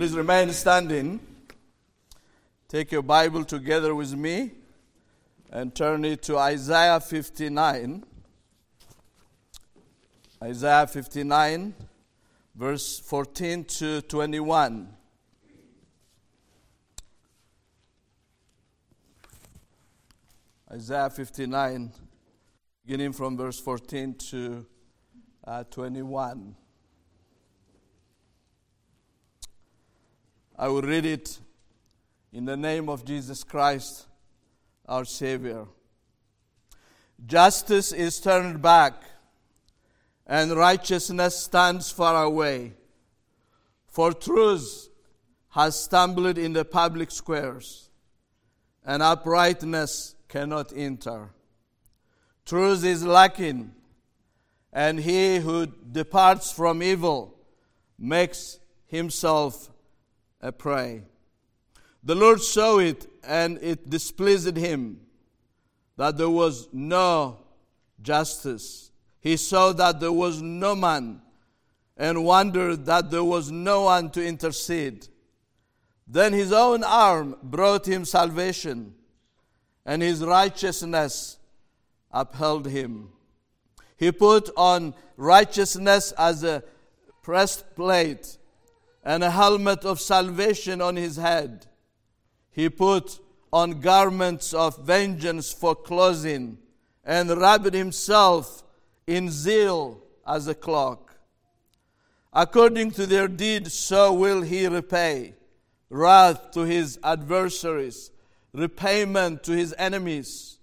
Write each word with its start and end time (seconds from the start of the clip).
Please 0.00 0.14
remain 0.14 0.50
standing. 0.52 1.20
Take 2.68 2.90
your 2.90 3.02
Bible 3.02 3.44
together 3.44 3.94
with 3.94 4.16
me 4.16 4.52
and 5.50 5.74
turn 5.74 6.06
it 6.06 6.22
to 6.22 6.38
Isaiah 6.38 6.98
59. 7.00 8.02
Isaiah 10.42 10.86
59, 10.86 11.74
verse 12.54 12.98
14 13.00 13.64
to 13.64 14.00
21. 14.00 14.88
Isaiah 20.72 21.10
59, 21.10 21.92
beginning 22.86 23.12
from 23.12 23.36
verse 23.36 23.60
14 23.60 24.14
to 24.14 24.64
uh, 25.46 25.64
21. 25.64 26.56
I 30.60 30.68
will 30.68 30.82
read 30.82 31.06
it 31.06 31.38
in 32.34 32.44
the 32.44 32.54
name 32.54 32.90
of 32.90 33.06
Jesus 33.06 33.44
Christ, 33.44 34.06
our 34.86 35.06
Savior. 35.06 35.64
Justice 37.24 37.92
is 37.92 38.20
turned 38.20 38.60
back, 38.60 38.92
and 40.26 40.54
righteousness 40.54 41.34
stands 41.34 41.90
far 41.90 42.24
away. 42.24 42.74
For 43.86 44.12
truth 44.12 44.90
has 45.48 45.82
stumbled 45.82 46.36
in 46.36 46.52
the 46.52 46.66
public 46.66 47.10
squares, 47.10 47.88
and 48.84 49.02
uprightness 49.02 50.14
cannot 50.28 50.74
enter. 50.76 51.30
Truth 52.44 52.84
is 52.84 53.02
lacking, 53.02 53.72
and 54.74 55.00
he 55.00 55.38
who 55.38 55.68
departs 55.68 56.52
from 56.52 56.82
evil 56.82 57.34
makes 57.98 58.60
himself 58.88 59.70
prey. 60.58 61.02
The 62.02 62.14
Lord 62.14 62.40
saw 62.40 62.78
it, 62.78 63.06
and 63.22 63.58
it 63.62 63.90
displeased 63.90 64.56
him 64.56 65.00
that 65.96 66.16
there 66.16 66.30
was 66.30 66.68
no 66.72 67.38
justice. 68.00 68.90
He 69.20 69.36
saw 69.36 69.72
that 69.74 70.00
there 70.00 70.12
was 70.12 70.40
no 70.40 70.74
man, 70.74 71.20
and 71.96 72.24
wondered 72.24 72.86
that 72.86 73.10
there 73.10 73.24
was 73.24 73.50
no 73.50 73.82
one 73.82 74.10
to 74.12 74.26
intercede. 74.26 75.08
Then 76.06 76.32
his 76.32 76.52
own 76.52 76.82
arm 76.82 77.36
brought 77.42 77.86
him 77.86 78.06
salvation, 78.06 78.94
and 79.84 80.00
his 80.00 80.24
righteousness 80.24 81.36
upheld 82.10 82.66
him. 82.66 83.10
He 83.98 84.10
put 84.10 84.48
on 84.56 84.94
righteousness 85.18 86.12
as 86.12 86.42
a 86.42 86.62
breastplate 87.22 88.38
and 89.04 89.24
a 89.24 89.30
helmet 89.30 89.84
of 89.84 90.00
salvation 90.00 90.80
on 90.80 90.96
his 90.96 91.16
head. 91.16 91.66
He 92.50 92.68
put 92.68 93.18
on 93.52 93.80
garments 93.80 94.52
of 94.52 94.84
vengeance 94.84 95.52
for 95.52 95.74
clothing 95.74 96.58
and 97.04 97.30
wrapped 97.30 97.74
himself 97.74 98.62
in 99.06 99.30
zeal 99.30 100.02
as 100.26 100.46
a 100.46 100.54
cloak. 100.54 101.14
According 102.32 102.92
to 102.92 103.06
their 103.06 103.26
deed, 103.26 103.72
so 103.72 104.12
will 104.12 104.42
he 104.42 104.66
repay 104.66 105.34
wrath 105.90 106.52
to 106.52 106.60
his 106.60 106.98
adversaries, 107.02 108.12
repayment 108.52 109.42
to 109.42 109.52
his 109.52 109.74
enemies. 109.76 110.58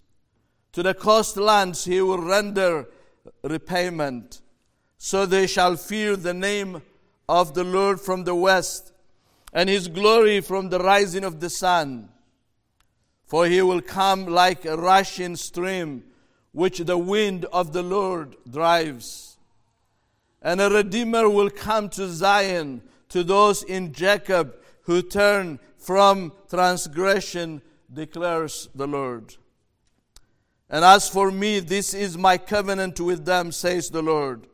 To 0.71 0.81
the 0.81 0.93
coastlands 0.93 1.85
he 1.85 2.01
will 2.01 2.21
render 2.21 2.87
repayment. 3.43 4.41
So 4.97 5.25
they 5.25 5.45
shall 5.45 5.75
fear 5.75 6.15
the 6.15 6.33
name 6.33 6.81
of 7.29 7.53
the 7.53 7.63
Lord 7.63 7.99
from 7.99 8.23
the 8.23 8.35
west, 8.35 8.93
and 9.53 9.69
his 9.69 9.87
glory 9.87 10.41
from 10.41 10.69
the 10.69 10.79
rising 10.79 11.23
of 11.23 11.39
the 11.39 11.49
sun. 11.49 12.09
For 13.25 13.45
he 13.47 13.61
will 13.61 13.81
come 13.81 14.25
like 14.25 14.65
a 14.65 14.77
rushing 14.77 15.35
stream, 15.35 16.03
which 16.53 16.79
the 16.79 16.97
wind 16.97 17.45
of 17.45 17.73
the 17.73 17.83
Lord 17.83 18.35
drives. 18.49 19.37
And 20.41 20.61
a 20.61 20.69
Redeemer 20.69 21.29
will 21.29 21.49
come 21.49 21.89
to 21.89 22.07
Zion, 22.07 22.81
to 23.09 23.23
those 23.23 23.63
in 23.63 23.93
Jacob 23.93 24.55
who 24.83 25.01
turn 25.01 25.59
from 25.77 26.31
transgression, 26.49 27.61
declares 27.93 28.69
the 28.73 28.87
Lord. 28.87 29.35
And 30.69 30.83
as 30.83 31.09
for 31.09 31.31
me, 31.31 31.59
this 31.59 31.93
is 31.93 32.17
my 32.17 32.37
covenant 32.37 32.99
with 32.99 33.25
them, 33.25 33.51
says 33.51 33.89
the 33.89 34.01
Lord. 34.01 34.47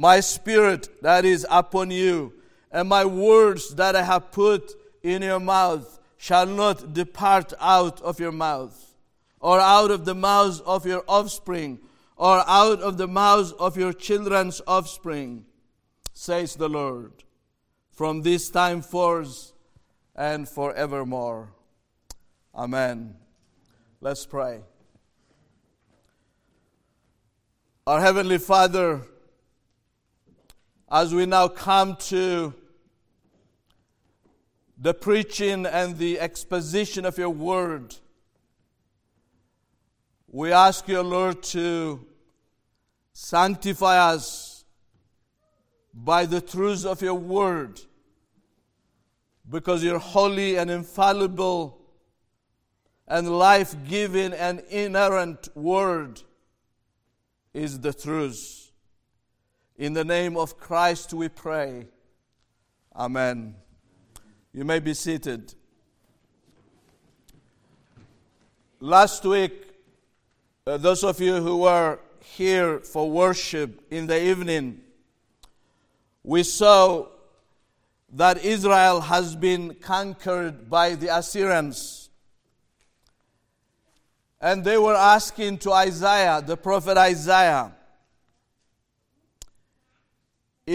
My 0.00 0.20
spirit 0.20 1.02
that 1.02 1.26
is 1.26 1.46
upon 1.50 1.90
you, 1.90 2.32
and 2.72 2.88
my 2.88 3.04
words 3.04 3.74
that 3.74 3.94
I 3.94 4.02
have 4.02 4.32
put 4.32 4.72
in 5.02 5.20
your 5.20 5.40
mouth 5.40 6.00
shall 6.16 6.46
not 6.46 6.94
depart 6.94 7.52
out 7.60 8.00
of 8.00 8.18
your 8.18 8.32
mouth, 8.32 8.94
or 9.40 9.60
out 9.60 9.90
of 9.90 10.06
the 10.06 10.14
mouths 10.14 10.60
of 10.60 10.86
your 10.86 11.04
offspring, 11.06 11.80
or 12.16 12.42
out 12.46 12.80
of 12.80 12.96
the 12.96 13.06
mouths 13.06 13.52
of 13.52 13.76
your 13.76 13.92
children's 13.92 14.62
offspring, 14.66 15.44
says 16.14 16.54
the 16.54 16.70
Lord, 16.70 17.12
from 17.92 18.22
this 18.22 18.48
time 18.48 18.80
forth 18.80 19.52
and 20.16 20.48
forevermore. 20.48 21.52
Amen. 22.54 23.16
Let's 24.00 24.24
pray. 24.24 24.62
Our 27.86 28.00
Heavenly 28.00 28.38
Father, 28.38 29.02
as 30.90 31.14
we 31.14 31.24
now 31.24 31.46
come 31.46 31.94
to 31.96 32.52
the 34.76 34.92
preaching 34.92 35.66
and 35.66 35.98
the 35.98 36.18
exposition 36.18 37.04
of 37.04 37.16
your 37.16 37.30
word, 37.30 37.94
we 40.26 40.52
ask 40.52 40.88
you, 40.88 41.00
Lord, 41.00 41.42
to 41.44 42.04
sanctify 43.12 44.12
us 44.12 44.64
by 45.92 46.24
the 46.24 46.40
truths 46.40 46.84
of 46.84 47.02
your 47.02 47.14
word, 47.14 47.80
because 49.48 49.82
your 49.84 49.98
holy 49.98 50.56
and 50.56 50.70
infallible 50.70 51.78
and 53.06 53.28
life 53.28 53.74
giving 53.88 54.32
and 54.32 54.60
inerrant 54.70 55.48
word 55.56 56.22
is 57.52 57.80
the 57.80 57.92
truth. 57.92 58.59
In 59.80 59.94
the 59.94 60.04
name 60.04 60.36
of 60.36 60.58
Christ 60.58 61.14
we 61.14 61.30
pray. 61.30 61.86
Amen. 62.94 63.54
You 64.52 64.62
may 64.62 64.78
be 64.78 64.92
seated. 64.92 65.54
Last 68.78 69.24
week, 69.24 69.72
uh, 70.66 70.76
those 70.76 71.02
of 71.02 71.18
you 71.18 71.36
who 71.36 71.56
were 71.56 71.98
here 72.22 72.80
for 72.80 73.10
worship 73.10 73.80
in 73.90 74.06
the 74.06 74.22
evening, 74.22 74.82
we 76.22 76.42
saw 76.42 77.06
that 78.12 78.44
Israel 78.44 79.00
has 79.00 79.34
been 79.34 79.76
conquered 79.76 80.68
by 80.68 80.94
the 80.94 81.16
Assyrians. 81.16 82.10
And 84.42 84.62
they 84.62 84.76
were 84.76 84.94
asking 84.94 85.56
to 85.60 85.72
Isaiah, 85.72 86.42
the 86.46 86.58
prophet 86.58 86.98
Isaiah, 86.98 87.72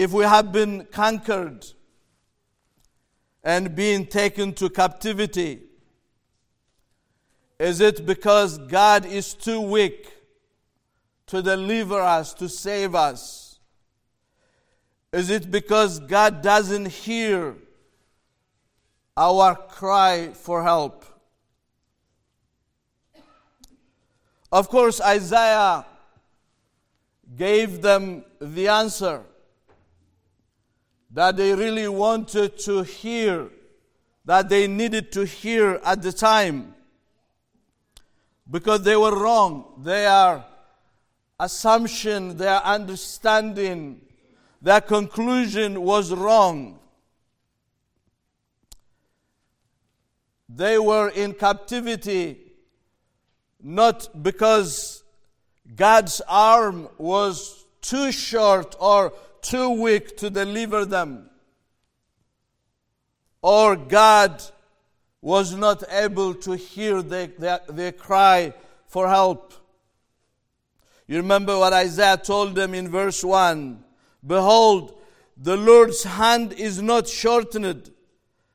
if 0.02 0.12
we 0.12 0.24
have 0.24 0.52
been 0.52 0.84
conquered 0.92 1.64
and 3.42 3.74
being 3.74 4.06
taken 4.06 4.52
to 4.52 4.68
captivity, 4.68 5.62
is 7.58 7.80
it 7.80 8.04
because 8.04 8.58
God 8.58 9.06
is 9.06 9.32
too 9.32 9.58
weak 9.58 10.12
to 11.28 11.40
deliver 11.40 11.98
us, 11.98 12.34
to 12.34 12.46
save 12.46 12.94
us? 12.94 13.58
Is 15.14 15.30
it 15.30 15.50
because 15.50 15.98
God 15.98 16.42
doesn't 16.42 16.88
hear 16.88 17.54
our 19.16 19.54
cry 19.54 20.28
for 20.34 20.62
help? 20.62 21.06
Of 24.52 24.68
course, 24.68 25.00
Isaiah 25.00 25.86
gave 27.34 27.80
them 27.80 28.26
the 28.40 28.68
answer 28.68 29.22
that 31.16 31.34
they 31.38 31.54
really 31.54 31.88
wanted 31.88 32.58
to 32.58 32.82
hear, 32.82 33.48
that 34.26 34.50
they 34.50 34.66
needed 34.66 35.10
to 35.10 35.24
hear 35.24 35.80
at 35.82 36.02
the 36.02 36.12
time. 36.12 36.74
Because 38.50 38.82
they 38.82 38.96
were 38.96 39.18
wrong. 39.18 39.80
Their 39.82 40.44
assumption, 41.40 42.36
their 42.36 42.62
understanding, 42.62 44.02
their 44.60 44.82
conclusion 44.82 45.80
was 45.80 46.12
wrong. 46.12 46.78
They 50.50 50.78
were 50.78 51.08
in 51.08 51.32
captivity 51.32 52.40
not 53.62 54.22
because 54.22 55.02
God's 55.74 56.20
arm 56.28 56.90
was 56.98 57.64
too 57.80 58.12
short 58.12 58.76
or 58.78 59.14
too 59.48 59.70
weak 59.70 60.16
to 60.18 60.30
deliver 60.30 60.84
them, 60.84 61.30
or 63.42 63.76
God 63.76 64.42
was 65.20 65.54
not 65.54 65.82
able 65.90 66.34
to 66.34 66.56
hear 66.56 67.02
their, 67.02 67.28
their, 67.28 67.60
their 67.68 67.92
cry 67.92 68.52
for 68.86 69.08
help. 69.08 69.54
You 71.06 71.18
remember 71.18 71.56
what 71.58 71.72
Isaiah 71.72 72.16
told 72.16 72.54
them 72.54 72.74
in 72.74 72.88
verse 72.88 73.22
1 73.22 73.82
Behold, 74.26 74.98
the 75.36 75.56
Lord's 75.56 76.02
hand 76.02 76.52
is 76.52 76.82
not 76.82 77.08
shortened 77.08 77.90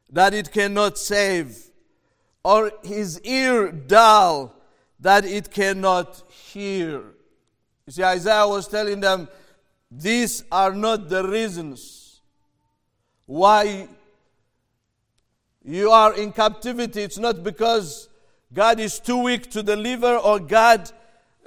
that 0.09 0.33
it 0.33 0.51
cannot 0.51 0.97
save, 0.97 1.57
or 2.43 2.71
his 2.83 3.21
ear 3.21 3.71
dull 3.71 4.55
that 4.99 5.25
it 5.25 5.51
cannot 5.51 6.23
hear. 6.29 7.01
You 7.85 7.93
see, 7.93 8.03
Isaiah 8.03 8.47
was 8.47 8.67
telling 8.67 8.99
them, 8.99 9.27
these 9.91 10.45
are 10.49 10.73
not 10.73 11.09
the 11.09 11.27
reasons 11.27 12.21
why 13.25 13.89
you 15.63 15.91
are 15.91 16.15
in 16.15 16.31
captivity. 16.31 17.01
It's 17.01 17.17
not 17.17 17.43
because 17.43 18.07
God 18.53 18.79
is 18.79 18.99
too 18.99 19.17
weak 19.17 19.51
to 19.51 19.61
deliver 19.61 20.15
or 20.15 20.39
God 20.39 20.89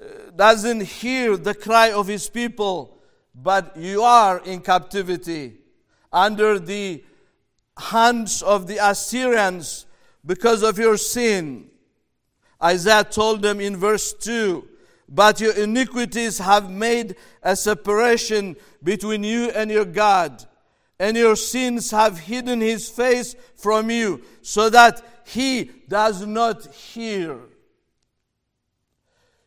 uh, 0.00 0.30
doesn't 0.36 0.82
hear 0.82 1.38
the 1.38 1.54
cry 1.54 1.90
of 1.92 2.06
his 2.06 2.28
people, 2.28 2.98
but 3.34 3.76
you 3.78 4.02
are 4.02 4.40
in 4.44 4.60
captivity 4.60 5.58
under 6.12 6.58
the 6.58 7.02
hands 7.78 8.42
of 8.42 8.66
the 8.66 8.76
Assyrians 8.76 9.86
because 10.24 10.62
of 10.62 10.78
your 10.78 10.98
sin. 10.98 11.70
Isaiah 12.62 13.04
told 13.04 13.42
them 13.42 13.58
in 13.60 13.76
verse 13.76 14.12
2 14.12 14.68
But 15.08 15.40
your 15.40 15.54
iniquities 15.54 16.38
have 16.38 16.70
made 16.70 17.16
a 17.42 17.56
separation 17.56 18.56
between 18.82 19.22
you 19.22 19.50
and 19.50 19.70
your 19.70 19.84
God, 19.84 20.44
and 20.98 21.16
your 21.16 21.36
sins 21.36 21.90
have 21.90 22.18
hidden 22.20 22.60
his 22.60 22.88
face 22.88 23.36
from 23.56 23.90
you, 23.90 24.22
so 24.42 24.70
that 24.70 25.02
he 25.26 25.70
does 25.88 26.26
not 26.26 26.72
hear. 26.74 27.38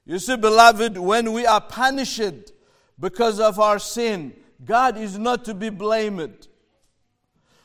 You 0.06 0.20
see, 0.20 0.38
beloved, 0.38 0.98
when 0.98 1.34
we 1.34 1.46
are 1.46 1.62
punished 1.62 2.52
because 3.00 3.40
of 3.40 3.60
our 3.60 3.80
sin, 3.80 4.34
God 4.64 4.98
is 4.98 5.18
not 5.18 5.44
to 5.46 5.54
be 5.54 5.70
blamed. 5.70 6.48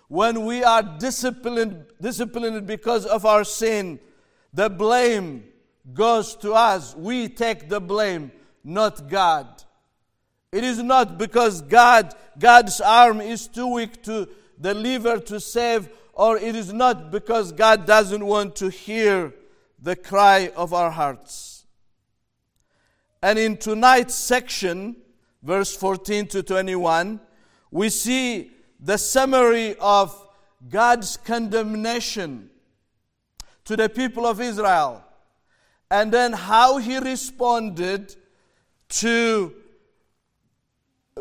When 0.09 0.45
we 0.45 0.65
are 0.65 0.83
disciplined, 0.83 1.87
disciplined 2.01 2.67
because 2.67 3.07
of 3.07 3.25
our 3.25 3.45
sin, 3.45 4.01
the 4.53 4.69
blame 4.69 5.45
goes 5.93 6.37
to 6.37 6.53
us. 6.53 6.95
We 6.95 7.29
take 7.29 7.69
the 7.69 7.81
blame, 7.81 8.33
not 8.65 9.09
God. 9.09 9.47
It 10.53 10.65
is 10.65 10.83
not 10.83 11.19
because 11.19 11.63
God, 11.63 12.15
God's 12.39 12.81
arm 12.81 13.21
is 13.21 13.49
too 13.49 13.67
weak 13.67 14.03
to 14.05 14.29
deliver, 14.61 15.19
to 15.19 15.41
save, 15.41 15.89
or 16.13 16.37
it 16.37 16.55
is 16.55 16.73
not 16.73 17.11
because 17.11 17.53
God 17.53 17.87
doesn't 17.87 18.25
want 18.25 18.57
to 18.57 18.69
hear 18.69 19.33
the 19.81 19.97
cry 19.97 20.53
of 20.55 20.73
our 20.75 20.91
hearts. 20.91 21.65
And 23.23 23.39
in 23.39 23.57
tonight's 23.57 24.15
section, 24.15 24.97
verse 25.43 25.75
14 25.75 26.27
to 26.29 26.43
21, 26.43 27.21
we 27.71 27.89
see 27.89 28.51
the 28.79 28.99
summary 28.99 29.75
of 29.81 30.29
God's 30.69 31.17
condemnation 31.17 32.51
to 33.65 33.77
the 33.77 33.89
people 33.89 34.27
of 34.27 34.41
Israel 34.41 35.05
and 35.93 36.11
then 36.11 36.33
how 36.33 36.79
he 36.79 36.99
responded 36.99 38.17
to 38.89 39.55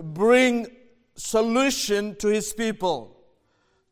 bring 0.01 0.67
solution 1.15 2.15
to 2.15 2.29
his 2.29 2.53
people 2.53 3.17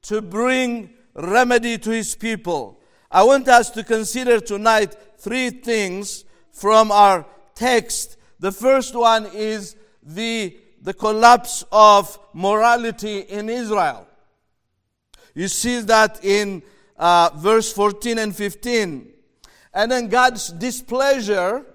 to 0.02 0.22
bring 0.22 0.90
remedy 1.14 1.78
to 1.78 1.92
his 1.92 2.16
people 2.16 2.80
i 3.12 3.22
want 3.22 3.48
us 3.48 3.70
to 3.70 3.84
consider 3.84 4.40
tonight 4.40 4.96
three 5.18 5.50
things 5.50 6.24
from 6.52 6.92
our 6.92 7.26
text 7.54 8.18
the 8.40 8.52
first 8.52 8.96
one 8.96 9.28
is 9.34 9.76
the 10.02 10.58
the 10.82 10.94
collapse 10.94 11.64
of 11.72 12.18
morality 12.34 13.20
in 13.20 13.50
Israel. 13.50 14.08
You 15.36 15.48
see 15.48 15.82
that 15.82 16.24
in 16.24 16.64
uh, 16.98 17.32
verse 17.36 17.72
14 17.74 18.18
and 18.18 18.36
15. 18.36 19.12
And 19.80 19.90
then 19.90 20.10
God's 20.10 20.50
displeasure 20.50 21.66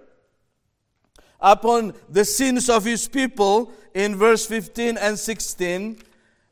upon 1.41 1.95
the 2.07 2.27
sins 2.27 2.69
of 2.69 2.85
his 2.85 3.09
people 3.09 3.73
in 3.95 4.15
verse 4.15 4.45
15 4.45 4.99
and 4.99 5.19
16. 5.19 5.97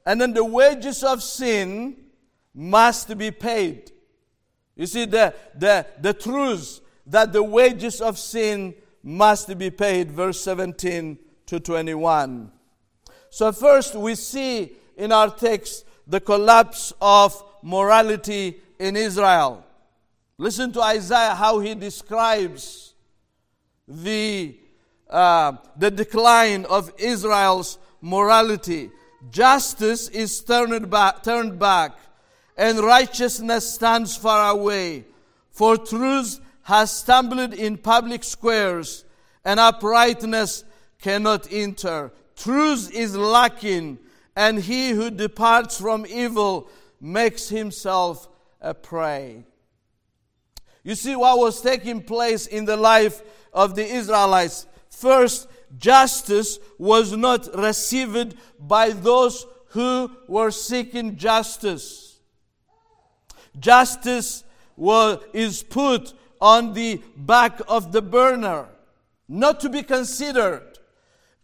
And 0.07 0.19
then 0.19 0.33
the 0.33 0.47
wages 0.47 1.05
of 1.05 1.23
sin 1.23 2.05
must 2.55 3.19
be 3.19 3.31
paid. 3.31 3.93
You 4.77 4.87
see, 4.87 5.05
the, 5.05 5.35
the, 5.55 5.85
the 6.01 6.15
truth 6.15 6.81
that 7.07 7.35
the 7.35 7.43
wages 7.43 8.01
of 8.01 8.19
sin 8.19 8.75
must 9.03 9.59
be 9.59 9.69
paid, 9.69 10.11
verse 10.11 10.41
17 10.41 11.19
to 11.45 11.61
21. 11.61 12.51
So, 13.29 13.53
first, 13.53 13.95
we 13.95 14.15
see 14.15 14.73
in 14.97 15.13
our 15.13 15.29
text 15.29 15.85
the 16.07 16.21
collapse 16.21 16.95
of 16.99 17.45
morality 17.63 18.59
in 18.79 18.97
Israel. 18.97 19.67
Listen 20.39 20.73
to 20.73 20.83
Isaiah 20.83 21.35
how 21.35 21.59
he 21.61 21.75
describes 21.75 22.95
the, 23.87 24.57
uh, 25.09 25.53
the 25.77 25.91
decline 25.91 26.65
of 26.67 26.93
Israel's 26.99 27.79
morality. 28.01 28.91
Justice 29.31 30.09
is 30.09 30.41
turned 30.41 30.91
back, 30.91 31.23
turned 31.23 31.59
back, 31.59 31.93
and 32.57 32.79
righteousness 32.81 33.75
stands 33.75 34.17
far 34.17 34.51
away. 34.51 35.05
For 35.51 35.77
truth 35.77 36.41
has 36.63 36.91
stumbled 36.91 37.55
in 37.55 37.77
public 37.77 38.25
squares, 38.25 39.05
and 39.45 39.61
uprightness 39.61 40.65
cannot 41.01 41.53
enter. 41.53 42.13
Truth 42.37 42.93
is 42.93 43.17
lacking, 43.17 43.99
and 44.35 44.59
he 44.59 44.91
who 44.91 45.11
departs 45.11 45.79
from 45.79 46.07
evil 46.07 46.71
makes 47.01 47.49
himself 47.49 48.29
a 48.61 48.73
prey. 48.73 49.45
You 50.85 50.95
see 50.95 51.15
what 51.17 51.39
was 51.39 51.61
taking 51.61 52.03
place 52.03 52.47
in 52.47 52.65
the 52.65 52.77
life 52.77 53.23
of 53.53 53.75
the 53.75 53.85
Israelites. 53.85 54.67
First, 54.91 55.49
justice 55.79 56.59
was 56.79 57.13
not 57.13 57.49
received 57.57 58.37
by 58.59 58.91
those 58.91 59.47
who 59.69 60.11
were 60.29 60.51
seeking 60.51 61.17
justice. 61.17 62.19
Justice 63.59 64.45
was, 64.77 65.23
is 65.33 65.63
put 65.63 66.15
on 66.41 66.75
the 66.75 67.01
back 67.17 67.61
of 67.69 67.93
the 67.93 68.03
burner, 68.03 68.67
not 69.29 69.61
to 69.61 69.69
be 69.69 69.83
considered. 69.83 70.79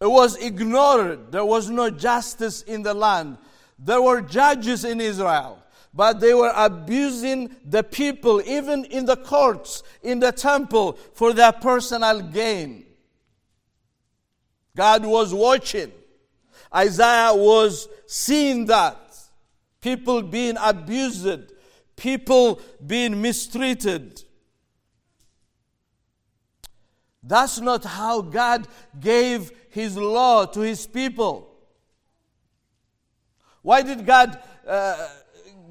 It 0.01 0.11
was 0.11 0.37
ignored. 0.37 1.33
There 1.33 1.45
was 1.45 1.71
no 1.71 1.91
justice 1.91 2.63
in 2.63 2.83
the 2.83 2.95
land. 2.95 3.39
There 3.79 4.03
were 4.03 4.21
judges 4.21 4.85
in 4.85 5.01
Israel, 5.01 5.63
but 5.93 6.21
they 6.21 6.35
were 6.35 6.53
abusing 6.55 7.55
the 7.65 7.83
people, 7.83 8.41
even 8.43 8.85
in 8.85 9.07
the 9.07 9.17
courts, 9.17 9.83
in 10.03 10.21
the 10.21 10.33
temple, 10.33 10.93
for 11.15 11.33
their 11.33 11.53
personal 11.53 12.21
gain. 12.21 12.85
God 14.77 15.05
was 15.05 15.35
watching. 15.35 15.91
Isaiah 16.75 17.35
was 17.35 17.89
seeing 18.07 18.67
that. 18.67 18.97
People 19.81 20.23
being 20.23 20.57
abused, 20.61 21.53
people 21.97 22.61
being 22.85 23.21
mistreated. 23.23 24.23
That's 27.23 27.61
not 27.61 27.85
how 27.85 28.23
God 28.23 28.67
gave 28.99 29.53
his 29.71 29.97
law 29.97 30.47
to 30.47 30.61
his 30.61 30.87
people. 30.87 31.55
Why 33.63 33.83
did 33.83 34.07
God 34.07 34.41
uh, 34.67 35.09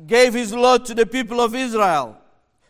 gave 0.07 0.33
his 0.33 0.53
law 0.53 0.77
to 0.77 0.95
the 0.95 1.05
people 1.05 1.39
of 1.39 1.53
Israel? 1.53 2.17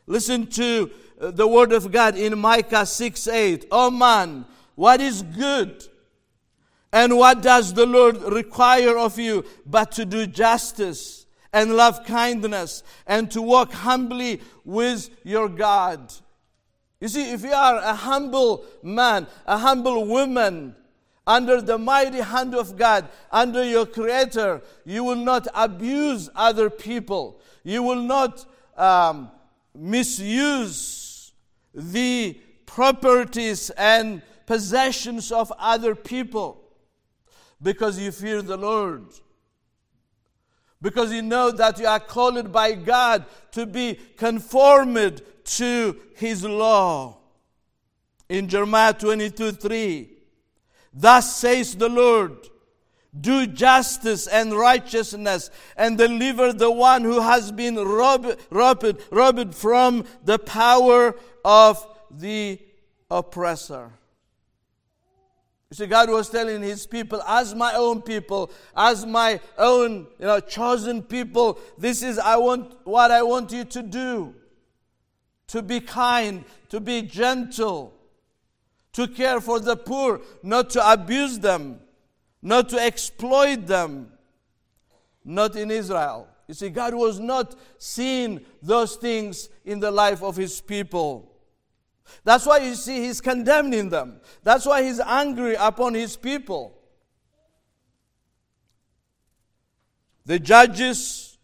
Listen 0.05 0.47
to 0.47 0.91
uh, 1.19 1.31
the 1.31 1.47
word 1.47 1.71
of 1.71 1.91
God 1.91 2.17
in 2.17 2.37
Micah 2.37 2.85
6 2.85 3.27
8. 3.27 3.65
Oh 3.71 3.91
man, 3.91 4.45
what 4.75 5.01
is 5.01 5.21
good? 5.21 5.85
And 6.91 7.17
what 7.17 7.41
does 7.41 7.73
the 7.73 7.85
Lord 7.85 8.21
require 8.21 8.97
of 8.97 9.19
you 9.19 9.45
but 9.65 9.91
to 9.93 10.05
do 10.05 10.25
justice 10.25 11.25
and 11.51 11.75
love 11.75 12.05
kindness 12.05 12.83
and 13.05 13.29
to 13.31 13.41
walk 13.41 13.73
humbly 13.73 14.41
with 14.63 15.09
your 15.23 15.49
God? 15.49 16.13
You 16.99 17.07
see, 17.07 17.31
if 17.31 17.43
you 17.43 17.51
are 17.51 17.77
a 17.77 17.93
humble 17.93 18.65
man, 18.81 19.27
a 19.45 19.57
humble 19.57 20.05
woman, 20.05 20.75
under 21.27 21.61
the 21.61 21.77
mighty 21.77 22.21
hand 22.21 22.55
of 22.55 22.77
God, 22.77 23.09
under 23.29 23.63
your 23.63 23.85
Creator, 23.85 24.61
you 24.85 25.03
will 25.03 25.17
not 25.17 25.45
abuse 25.53 26.29
other 26.33 26.69
people. 26.69 27.41
You 27.63 27.83
will 27.83 28.01
not 28.01 28.45
um, 28.77 29.29
misuse 29.75 31.33
the 31.73 32.39
properties 32.65 33.69
and 33.71 34.21
possessions 34.45 35.31
of 35.31 35.51
other 35.59 35.93
people 35.93 36.63
because 37.61 37.99
you 37.99 38.11
fear 38.13 38.41
the 38.41 38.57
Lord. 38.57 39.03
Because 40.81 41.11
you 41.11 41.23
know 41.23 41.51
that 41.51 41.77
you 41.79 41.87
are 41.87 41.99
called 41.99 42.53
by 42.53 42.73
God 42.73 43.25
to 43.51 43.65
be 43.65 43.99
conformed 44.15 45.21
to 45.43 45.97
His 46.15 46.45
law. 46.45 47.17
In 48.29 48.47
Jeremiah 48.47 48.93
22 48.93 49.53
3, 49.53 50.16
thus 50.97 51.37
says 51.37 51.75
the 51.75 51.89
Lord, 51.89 52.35
do 53.19 53.47
justice 53.47 54.27
and 54.27 54.53
righteousness 54.53 55.49
and 55.75 55.97
deliver 55.97 56.53
the 56.53 56.71
one 56.71 57.03
who 57.03 57.21
has 57.21 57.51
been 57.51 57.75
robbed, 57.75 58.35
robbed, 58.49 59.01
robbed 59.11 59.55
from 59.55 60.05
the 60.23 60.37
power 60.37 61.15
of 61.43 61.85
the 62.11 62.59
oppressor. 63.09 63.91
You 65.69 65.75
see, 65.75 65.87
God 65.87 66.09
was 66.09 66.29
telling 66.29 66.61
his 66.61 66.87
people, 66.87 67.21
as 67.23 67.53
my 67.53 67.73
own 67.73 68.01
people, 68.01 68.51
as 68.75 69.05
my 69.05 69.39
own 69.57 70.07
you 70.17 70.25
know, 70.25 70.39
chosen 70.39 71.01
people, 71.01 71.59
this 71.77 72.03
is 72.03 72.17
I 72.17 72.37
want 72.37 72.73
what 72.85 73.11
I 73.11 73.21
want 73.21 73.51
you 73.51 73.65
to 73.65 73.83
do. 73.83 74.33
To 75.47 75.61
be 75.61 75.79
kind, 75.79 76.43
to 76.69 76.79
be 76.79 77.01
gentle, 77.01 77.96
to 78.97 79.07
care 79.07 79.39
for 79.39 79.59
the 79.59 79.75
poor, 79.75 80.19
not 80.41 80.71
to 80.71 80.91
abuse 80.91 81.37
them, 81.37 81.79
not 82.41 82.67
to 82.69 82.79
exploit 82.79 83.67
them. 83.67 84.11
Not 85.23 85.55
in 85.55 85.69
Israel. 85.69 86.27
You 86.47 86.55
see, 86.55 86.69
God 86.69 86.95
was 86.95 87.19
not 87.19 87.53
seeing 87.77 88.43
those 88.59 88.95
things 88.95 89.49
in 89.63 89.79
the 89.79 89.91
life 89.91 90.23
of 90.23 90.35
his 90.35 90.59
people. 90.61 91.31
That's 92.23 92.47
why 92.47 92.57
you 92.57 92.73
see 92.73 93.03
he's 93.03 93.21
condemning 93.21 93.89
them. 93.89 94.19
That's 94.41 94.65
why 94.65 94.81
he's 94.81 94.99
angry 94.99 95.53
upon 95.53 95.93
his 95.93 96.15
people. 96.17 96.75
The 100.25 100.39
judges 100.39 101.37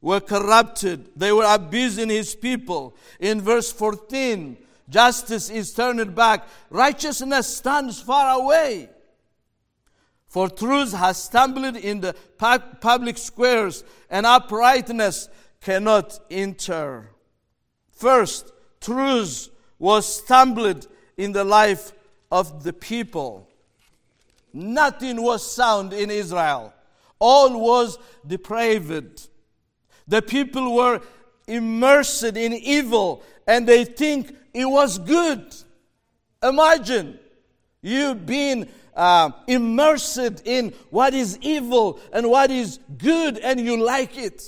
were 0.00 0.20
corrupted, 0.20 1.10
they 1.14 1.30
were 1.30 1.46
abusing 1.46 2.08
his 2.08 2.34
people. 2.34 2.96
In 3.20 3.40
verse 3.40 3.70
14, 3.70 4.56
justice 4.88 5.50
is 5.50 5.72
turned 5.72 6.14
back, 6.14 6.46
righteousness 6.70 7.56
stands 7.56 8.00
far 8.00 8.40
away. 8.40 8.88
For 10.28 10.48
truth 10.48 10.92
has 10.92 11.22
stumbled 11.22 11.76
in 11.76 12.00
the 12.00 12.14
public 12.38 13.16
squares, 13.16 13.84
and 14.10 14.26
uprightness 14.26 15.28
cannot 15.60 16.18
enter. 16.30 17.10
First, 17.92 18.52
truth 18.80 19.48
was 19.78 20.22
stumbled 20.22 20.86
in 21.16 21.32
the 21.32 21.44
life 21.44 21.92
of 22.30 22.64
the 22.64 22.72
people. 22.72 23.48
Nothing 24.52 25.22
was 25.22 25.50
sound 25.50 25.92
in 25.92 26.10
Israel. 26.10 26.72
All 27.18 27.58
was 27.58 27.98
depraved. 28.26 29.28
The 30.06 30.22
people 30.22 30.74
were 30.74 31.00
immersed 31.46 32.24
in 32.24 32.52
evil 32.52 33.22
and 33.46 33.66
they 33.66 33.84
think 33.84 34.34
it 34.56 34.64
was 34.64 34.98
good. 34.98 35.54
Imagine 36.42 37.18
you 37.82 38.14
being 38.14 38.66
uh, 38.94 39.30
immersed 39.46 40.42
in 40.46 40.72
what 40.88 41.12
is 41.12 41.38
evil 41.42 42.00
and 42.10 42.30
what 42.30 42.50
is 42.50 42.78
good 42.96 43.36
and 43.36 43.60
you 43.60 43.76
like 43.76 44.16
it 44.16 44.42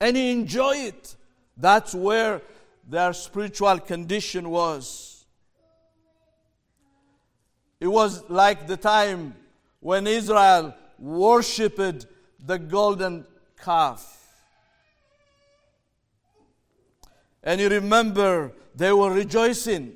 and 0.00 0.16
you 0.16 0.24
enjoy 0.24 0.74
it. 0.76 1.14
That's 1.56 1.94
where 1.94 2.42
their 2.88 3.12
spiritual 3.12 3.78
condition 3.78 4.50
was. 4.50 5.24
It 7.78 7.86
was 7.86 8.28
like 8.28 8.66
the 8.66 8.76
time 8.76 9.36
when 9.78 10.08
Israel 10.08 10.74
worshipped 10.98 12.06
the 12.44 12.58
golden 12.58 13.24
calf. 13.62 14.14
And 17.44 17.60
you 17.60 17.68
remember 17.68 18.50
they 18.76 18.92
were 18.92 19.10
rejoicing. 19.10 19.94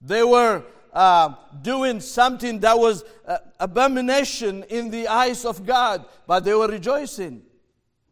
They 0.00 0.22
were 0.22 0.62
uh, 0.92 1.34
doing 1.62 2.00
something 2.00 2.60
that 2.60 2.78
was 2.78 3.02
uh, 3.26 3.38
abomination 3.58 4.62
in 4.64 4.90
the 4.90 5.08
eyes 5.08 5.44
of 5.46 5.64
God, 5.64 6.04
but 6.26 6.44
they 6.44 6.54
were 6.54 6.68
rejoicing. 6.68 7.42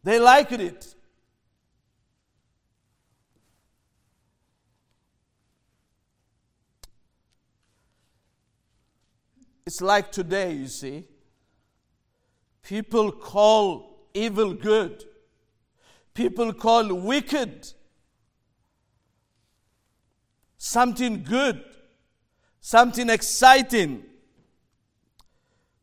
They 0.03 0.19
liked 0.19 0.53
it. 0.53 0.95
It's 9.67 9.81
like 9.81 10.11
today, 10.11 10.53
you 10.53 10.69
see. 10.69 11.05
People 12.63 13.13
call 13.13 14.09
evil 14.15 14.55
good. 14.55 15.05
People 16.15 16.53
call 16.53 16.95
wicked 16.95 17.73
something 20.65 21.23
good, 21.23 21.63
something 22.61 23.11
exciting. 23.11 24.03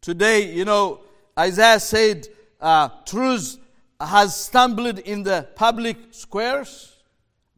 Today, 0.01 0.51
you 0.51 0.65
know, 0.65 1.01
Isaiah 1.37 1.79
said, 1.79 2.27
uh, 2.59 2.89
truth 3.05 3.59
has 3.99 4.35
stumbled 4.35 4.97
in 4.97 5.21
the 5.21 5.47
public 5.55 5.97
squares. 6.09 6.97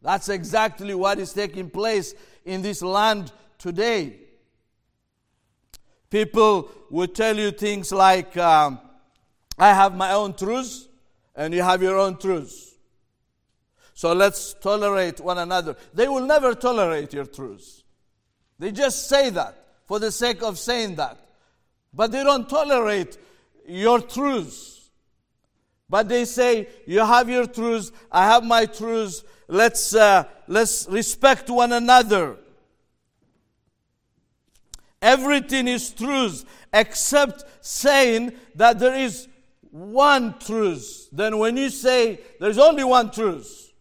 That's 0.02 0.28
exactly 0.28 0.94
what 0.94 1.18
is 1.18 1.32
taking 1.32 1.70
place 1.70 2.14
in 2.44 2.60
this 2.60 2.82
land 2.82 3.32
today. 3.56 4.18
People 6.10 6.70
will 6.90 7.08
tell 7.08 7.36
you 7.38 7.52
things 7.52 7.90
like, 7.90 8.36
um, 8.36 8.78
I 9.58 9.68
have 9.72 9.96
my 9.96 10.12
own 10.12 10.34
truths, 10.34 10.88
and 11.34 11.54
you 11.54 11.62
have 11.62 11.82
your 11.82 11.98
own 11.98 12.18
truths. 12.18 12.73
So 13.94 14.12
let's 14.12 14.54
tolerate 14.54 15.20
one 15.20 15.38
another. 15.38 15.76
They 15.94 16.08
will 16.08 16.26
never 16.26 16.54
tolerate 16.54 17.12
your 17.14 17.26
truths. 17.26 17.84
They 18.58 18.72
just 18.72 19.08
say 19.08 19.30
that 19.30 19.56
for 19.86 20.00
the 20.00 20.10
sake 20.10 20.42
of 20.42 20.58
saying 20.58 20.96
that. 20.96 21.18
But 21.92 22.10
they 22.10 22.24
don't 22.24 22.48
tolerate 22.48 23.16
your 23.66 24.00
truths. 24.00 24.90
But 25.88 26.08
they 26.08 26.24
say, 26.24 26.68
You 26.86 27.00
have 27.00 27.28
your 27.28 27.46
truths, 27.46 27.92
I 28.10 28.24
have 28.24 28.44
my 28.44 28.66
truths. 28.66 29.22
Let's, 29.46 29.94
uh, 29.94 30.24
let's 30.48 30.88
respect 30.88 31.48
one 31.50 31.72
another. 31.72 32.36
Everything 35.00 35.68
is 35.68 35.90
truth 35.90 36.44
except 36.72 37.44
saying 37.60 38.32
that 38.54 38.78
there 38.78 38.94
is 38.94 39.28
one 39.70 40.38
truth. 40.38 41.08
Then 41.12 41.38
when 41.38 41.56
you 41.58 41.68
say 41.68 42.20
there's 42.40 42.58
only 42.58 42.84
one 42.84 43.10
truth, 43.10 43.73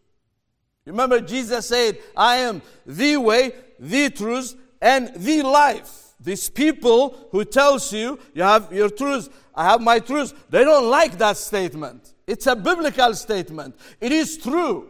remember 0.86 1.20
Jesus 1.22 1.68
said, 1.68 1.98
I 2.16 2.38
am 2.38 2.62
the 2.86 3.18
way, 3.18 3.54
the 3.80 4.10
truth, 4.10 4.56
and 4.82 5.12
the 5.16 5.42
life. 5.42 6.14
These 6.20 6.50
people 6.50 7.28
who 7.32 7.44
tells 7.46 7.92
you 7.92 8.20
you 8.34 8.44
have 8.44 8.72
your 8.72 8.90
truth, 8.90 9.30
I 9.54 9.66
have 9.66 9.82
my 9.82 10.00
truth, 10.00 10.34
they 10.50 10.64
don't 10.64 10.90
like 10.90 11.18
that 11.18 11.38
statement. 11.38 12.14
It's 12.26 12.48
a 12.48 12.56
biblical 12.56 13.14
statement. 13.14 13.76
It 14.00 14.12
is 14.12 14.38
true. 14.38 14.90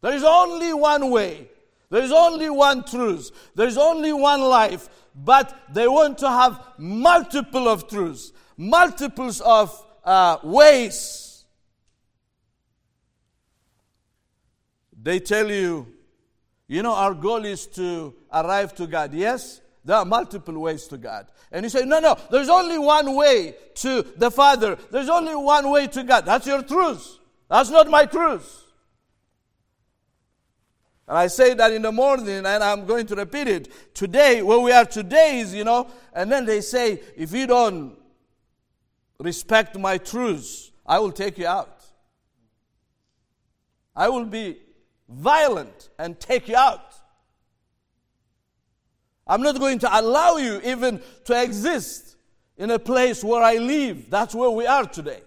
There 0.00 0.14
is 0.14 0.22
only 0.22 0.72
one 0.72 1.10
way. 1.10 1.48
There 1.90 2.02
is 2.02 2.12
only 2.12 2.50
one 2.50 2.84
truth. 2.84 3.30
There 3.54 3.66
is 3.66 3.78
only 3.78 4.12
one 4.12 4.40
life 4.40 4.88
but 5.14 5.56
they 5.72 5.86
want 5.86 6.18
to 6.18 6.28
have 6.28 6.60
multiple 6.76 7.68
of 7.68 7.88
truths, 7.88 8.32
multiples 8.56 9.40
of 9.40 9.84
uh, 10.04 10.38
ways. 10.42 11.23
They 15.04 15.20
tell 15.20 15.50
you, 15.50 15.86
you 16.66 16.82
know, 16.82 16.94
our 16.94 17.12
goal 17.12 17.44
is 17.44 17.66
to 17.66 18.14
arrive 18.32 18.74
to 18.76 18.86
God. 18.86 19.12
Yes, 19.12 19.60
there 19.84 19.96
are 19.96 20.04
multiple 20.06 20.58
ways 20.58 20.86
to 20.86 20.96
God. 20.96 21.26
And 21.52 21.62
you 21.62 21.68
say, 21.68 21.84
no, 21.84 22.00
no, 22.00 22.16
there's 22.30 22.48
only 22.48 22.78
one 22.78 23.14
way 23.14 23.54
to 23.74 24.02
the 24.16 24.30
Father. 24.30 24.78
There's 24.90 25.10
only 25.10 25.36
one 25.36 25.68
way 25.68 25.88
to 25.88 26.02
God. 26.04 26.24
That's 26.24 26.46
your 26.46 26.62
truth. 26.62 27.18
That's 27.50 27.68
not 27.68 27.90
my 27.90 28.06
truth. 28.06 28.62
And 31.06 31.18
I 31.18 31.26
say 31.26 31.52
that 31.52 31.70
in 31.70 31.82
the 31.82 31.92
morning, 31.92 32.46
and 32.46 32.46
I'm 32.46 32.86
going 32.86 33.06
to 33.08 33.14
repeat 33.14 33.46
it. 33.46 33.94
Today, 33.94 34.40
where 34.40 34.58
we 34.58 34.72
are 34.72 34.86
today 34.86 35.40
is, 35.40 35.54
you 35.54 35.64
know, 35.64 35.86
and 36.14 36.32
then 36.32 36.46
they 36.46 36.62
say, 36.62 37.02
if 37.14 37.30
you 37.34 37.46
don't 37.46 37.94
respect 39.18 39.78
my 39.78 39.98
truths, 39.98 40.72
I 40.86 40.98
will 40.98 41.12
take 41.12 41.36
you 41.36 41.46
out. 41.46 41.84
I 43.94 44.08
will 44.08 44.24
be 44.24 44.63
violent 45.14 45.88
and 45.98 46.18
take 46.18 46.48
you 46.48 46.56
out. 46.56 46.94
I'm 49.26 49.42
not 49.42 49.58
going 49.58 49.78
to 49.80 49.98
allow 49.98 50.36
you 50.36 50.60
even 50.64 51.00
to 51.24 51.42
exist 51.42 52.16
in 52.58 52.70
a 52.70 52.78
place 52.78 53.24
where 53.24 53.42
I 53.42 53.56
live. 53.56 54.10
That's 54.10 54.34
where 54.34 54.50
we 54.50 54.66
are 54.66 54.84
today. 54.84 55.22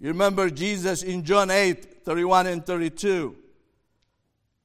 You 0.00 0.08
remember 0.08 0.50
Jesus 0.50 1.04
in 1.04 1.22
John 1.24 1.50
8 1.50 2.04
31 2.04 2.48
and 2.48 2.66
32. 2.66 3.36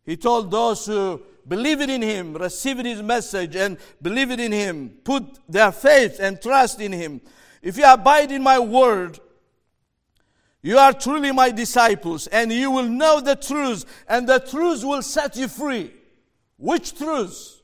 He 0.04 0.18
told 0.18 0.50
those 0.50 0.88
who 0.88 1.22
believed 1.48 1.90
in 1.90 2.02
Him, 2.02 2.34
received 2.34 2.86
His 2.86 3.04
message, 3.04 3.56
and 3.56 3.78
believed 4.02 4.40
in 4.40 4.52
Him, 4.52 4.90
put 5.04 5.40
their 5.48 5.72
faith 5.72 6.20
and 6.20 6.42
trust 6.42 6.82
in 6.82 6.92
Him, 6.92 7.22
if 7.62 7.78
you 7.78 7.86
abide 7.86 8.32
in 8.32 8.42
my 8.42 8.58
word, 8.58 9.20
you 10.68 10.78
are 10.78 10.92
truly 10.92 11.32
my 11.32 11.50
disciples, 11.50 12.28
and 12.28 12.52
you 12.52 12.70
will 12.70 12.90
know 12.90 13.22
the 13.22 13.38
truth, 13.38 13.86
and 14.06 14.28
the 14.28 14.40
truth 14.40 14.84
will 14.84 15.02
set 15.02 15.38
you 15.38 15.48
free. 15.48 15.94
Which 16.58 16.94
truth? 16.94 17.62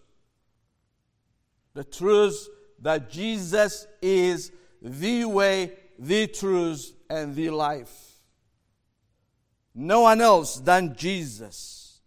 The 1.73 1.83
truth 1.83 2.47
that 2.79 3.09
Jesus 3.09 3.87
is 4.01 4.53
the 4.81 5.25
way, 5.25 5.73
the 5.99 6.27
truth, 6.27 6.93
and 7.09 7.35
the 7.35 7.49
life. 7.49 8.21
No 9.75 10.03
one 10.03 10.21
else 10.21 10.55
than 10.61 10.95
Jesus. 10.95 11.99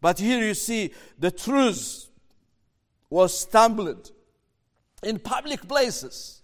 But 0.00 0.18
here 0.18 0.44
you 0.44 0.54
see 0.54 0.92
the 1.16 1.30
truth 1.30 2.08
was 3.08 3.38
stumbled 3.38 4.10
in 5.04 5.20
public 5.20 5.68
places. 5.68 6.39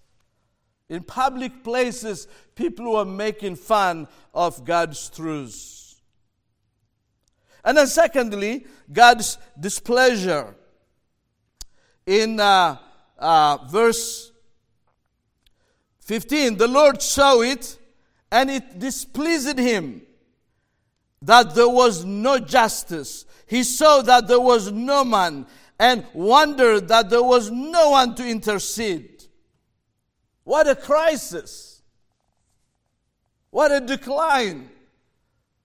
In 0.89 1.03
public 1.03 1.65
places, 1.65 2.29
people 2.55 2.93
were 2.93 3.05
making 3.05 3.57
fun 3.57 4.07
of 4.33 4.65
God's 4.65 5.09
truths. 5.11 6.01
And 7.65 7.77
then, 7.77 7.89
secondly, 7.89 8.67
God's 8.93 9.39
displeasure. 9.59 10.55
In 12.07 12.39
uh, 12.39 12.77
uh, 13.19 13.59
verse 13.69 14.31
15, 16.01 16.57
the 16.57 16.69
Lord 16.69 17.03
saw 17.03 17.41
it 17.41 17.77
and 18.31 18.49
it 18.49 18.79
displeased 18.79 19.59
him 19.59 20.03
that 21.23 21.57
there 21.57 21.69
was 21.69 22.05
no 22.05 22.39
justice. 22.39 23.25
He 23.47 23.65
saw 23.65 24.03
that 24.03 24.29
there 24.29 24.41
was 24.41 24.71
no 24.71 25.05
man 25.05 25.47
and 25.79 26.07
wondered 26.15 26.87
that 26.89 27.11
there 27.11 27.23
was 27.23 27.51
no 27.51 27.91
one 27.91 28.15
to 28.15 28.27
intercede. 28.27 29.16
What 30.47 30.69
a 30.69 30.77
crisis! 30.77 31.83
What 33.51 33.73
a 33.73 33.81
decline! 33.81 34.71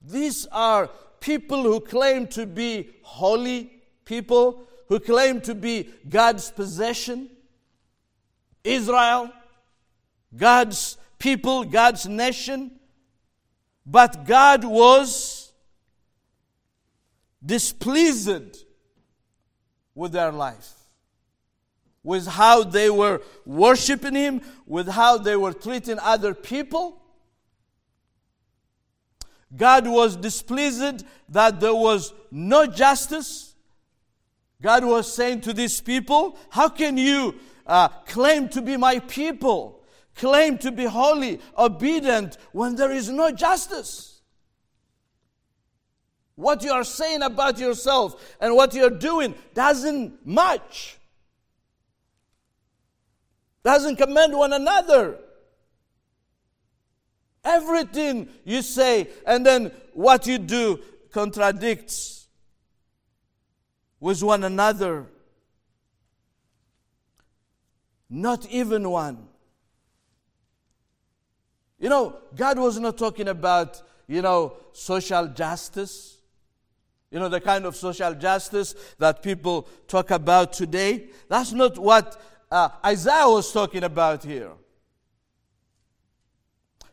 These 0.02 0.48
are 0.52 0.90
people 1.20 1.62
who 1.62 1.80
claim 1.82 2.26
to 2.30 2.48
be 2.48 2.90
holy 3.04 3.72
people, 4.06 4.64
who 4.88 5.00
claim 5.00 5.40
to 5.42 5.54
be 5.54 5.88
God's 6.10 6.50
possession, 6.50 7.30
Israel, 8.64 9.32
God's 10.36 10.98
people, 11.20 11.64
God's 11.64 12.08
nation. 12.08 12.72
But 13.86 14.26
God 14.26 14.64
was 14.64 15.54
displeased 17.46 18.66
with 19.94 20.14
their 20.14 20.32
life, 20.32 20.74
with 22.04 22.28
how 22.28 22.64
they 22.64 22.90
were 22.90 23.22
worshiping 23.46 24.16
Him, 24.16 24.42
with 24.66 24.88
how 24.88 25.18
they 25.18 25.36
were 25.36 25.54
treating 25.54 26.00
other 26.00 26.34
people. 26.34 27.02
God 29.56 29.88
was 29.88 30.16
displeased 30.16 31.06
that 31.30 31.60
there 31.60 31.76
was 31.76 32.14
no 32.32 32.66
justice. 32.66 33.54
God 34.62 34.86
was 34.86 35.12
saying 35.12 35.42
to 35.42 35.54
these 35.54 35.82
people, 35.82 36.38
How 36.50 36.70
can 36.70 36.98
you 36.98 37.36
uh, 37.68 37.90
claim 37.90 38.48
to 38.50 38.62
be 38.62 38.78
my 38.78 39.00
people, 39.00 39.84
claim 40.16 40.58
to 40.60 40.72
be 40.72 40.86
holy, 40.86 41.40
obedient, 41.58 42.38
when 42.52 42.76
there 42.76 42.92
is 42.92 43.10
no 43.10 43.32
justice? 43.32 44.22
What 46.36 46.64
you 46.64 46.72
are 46.72 46.84
saying 46.84 47.22
about 47.22 47.60
yourself 47.60 48.36
and 48.40 48.56
what 48.56 48.74
you're 48.74 48.90
doing 48.90 49.36
doesn't 49.54 50.26
match. 50.26 50.98
Doesn't 53.64 53.96
commend 53.98 54.38
one 54.38 54.54
another. 54.54 55.18
Everything 57.44 58.30
you 58.44 58.62
say 58.62 59.08
and 59.26 59.46
then 59.46 59.72
what 59.94 60.28
you 60.28 60.38
do 60.38 60.80
contradicts 61.12 62.28
with 64.00 64.22
one 64.24 64.44
another. 64.44 65.08
Not 68.10 68.46
even 68.48 68.90
one. 68.90 69.28
You 71.80 71.90
know, 71.90 72.18
God 72.36 72.60
was 72.60 72.80
not 72.80 72.98
talking 72.98 73.28
about, 73.28 73.82
you 74.08 74.22
know, 74.22 74.58
social 74.72 75.28
justice. 75.28 76.18
You 77.10 77.20
know, 77.20 77.28
the 77.28 77.42
kind 77.42 77.66
of 77.66 77.76
social 77.76 78.14
justice 78.14 78.76
that 79.00 79.24
people 79.24 79.68
talk 79.88 80.12
about 80.12 80.54
today. 80.54 81.10
That's 81.28 81.52
not 81.52 81.78
what 81.78 82.22
uh, 82.52 82.70
Isaiah 82.86 83.28
was 83.28 83.52
talking 83.52 83.84
about 83.84 84.24
here. 84.24 84.52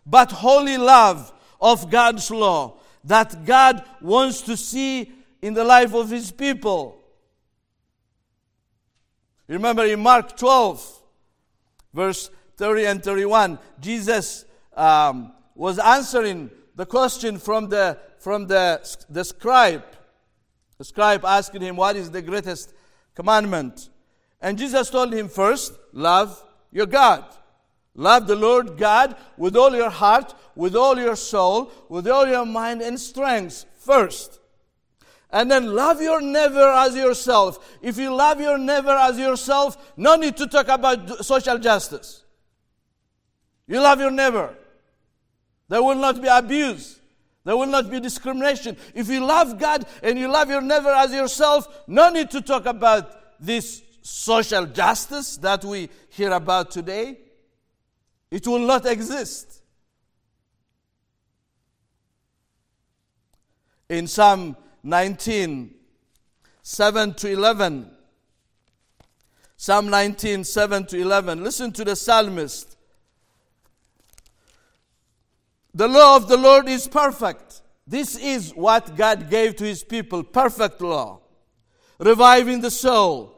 But 0.06 0.30
holy 0.30 0.78
love 0.78 1.32
of 1.60 1.90
God's 1.90 2.30
law 2.30 2.78
that 3.04 3.44
God 3.44 3.84
wants 4.00 4.42
to 4.42 4.56
see 4.56 5.12
in 5.42 5.54
the 5.54 5.64
life 5.64 5.94
of 5.94 6.10
his 6.10 6.30
people. 6.30 7.00
Remember 9.46 9.84
in 9.84 10.00
Mark 10.00 10.36
12, 10.36 11.02
verse 11.92 12.30
30 12.56 12.86
and 12.86 13.02
31, 13.02 13.58
Jesus 13.80 14.44
um, 14.76 15.32
was 15.54 15.78
answering 15.78 16.50
the 16.74 16.86
question 16.86 17.38
from 17.38 17.68
the, 17.68 17.98
from 18.18 18.46
the, 18.46 18.80
the 19.08 19.24
scribe 19.24 19.84
the 20.78 20.84
scribe 20.84 21.24
asked 21.24 21.54
him, 21.54 21.76
What 21.76 21.96
is 21.96 22.10
the 22.10 22.22
greatest 22.22 22.72
commandment? 23.14 23.90
And 24.40 24.58
Jesus 24.58 24.90
told 24.90 25.12
him, 25.12 25.28
First, 25.28 25.72
love 25.92 26.42
your 26.70 26.86
God. 26.86 27.24
Love 27.94 28.28
the 28.28 28.36
Lord 28.36 28.76
God 28.76 29.16
with 29.36 29.56
all 29.56 29.74
your 29.74 29.90
heart, 29.90 30.34
with 30.54 30.76
all 30.76 30.96
your 30.96 31.16
soul, 31.16 31.72
with 31.88 32.06
all 32.06 32.28
your 32.28 32.46
mind 32.46 32.80
and 32.80 32.98
strength 32.98 33.64
first. 33.76 34.38
And 35.30 35.50
then 35.50 35.74
love 35.74 36.00
your 36.00 36.20
neighbor 36.20 36.72
as 36.76 36.94
yourself. 36.94 37.76
If 37.82 37.98
you 37.98 38.14
love 38.14 38.40
your 38.40 38.56
neighbor 38.56 38.90
as 38.90 39.18
yourself, 39.18 39.92
no 39.96 40.16
need 40.16 40.36
to 40.36 40.46
talk 40.46 40.68
about 40.68 41.24
social 41.24 41.58
justice. 41.58 42.22
You 43.66 43.80
love 43.80 44.00
your 44.00 44.12
neighbor. 44.12 44.54
There 45.68 45.82
will 45.82 45.96
not 45.96 46.22
be 46.22 46.28
abuse. 46.28 47.00
There 47.44 47.56
will 47.56 47.66
not 47.66 47.90
be 47.90 48.00
discrimination. 48.00 48.76
If 48.94 49.08
you 49.08 49.24
love 49.24 49.58
God 49.58 49.84
and 50.02 50.18
you 50.18 50.28
love 50.28 50.48
your 50.48 50.62
neighbor 50.62 50.90
as 50.90 51.12
yourself, 51.12 51.66
no 51.86 52.10
need 52.10 52.30
to 52.30 52.40
talk 52.40 52.66
about 52.66 53.40
this 53.40 53.82
social 54.08 54.64
justice 54.64 55.36
that 55.36 55.64
we 55.64 55.90
hear 56.08 56.32
about 56.32 56.70
today. 56.70 57.18
It 58.30 58.46
will 58.46 58.60
not 58.60 58.86
exist. 58.86 59.62
In 63.88 64.06
Psalm 64.06 64.56
19, 64.82 65.74
7 66.62 67.14
to 67.14 67.30
11, 67.30 67.90
Psalm 69.56 69.88
19, 69.88 70.44
7 70.44 70.86
to 70.86 70.98
11, 70.98 71.44
listen 71.44 71.72
to 71.72 71.84
the 71.84 71.96
psalmist. 71.96 72.76
The 75.74 75.88
law 75.88 76.16
of 76.16 76.28
the 76.28 76.36
Lord 76.36 76.68
is 76.68 76.88
perfect. 76.88 77.62
This 77.86 78.16
is 78.16 78.52
what 78.54 78.96
God 78.96 79.30
gave 79.30 79.56
to 79.56 79.64
his 79.64 79.82
people 79.82 80.22
perfect 80.22 80.80
law, 80.80 81.20
reviving 81.98 82.60
the 82.60 82.70
soul. 82.70 83.37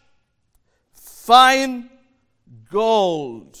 fine 1.31 1.89
gold. 2.69 3.57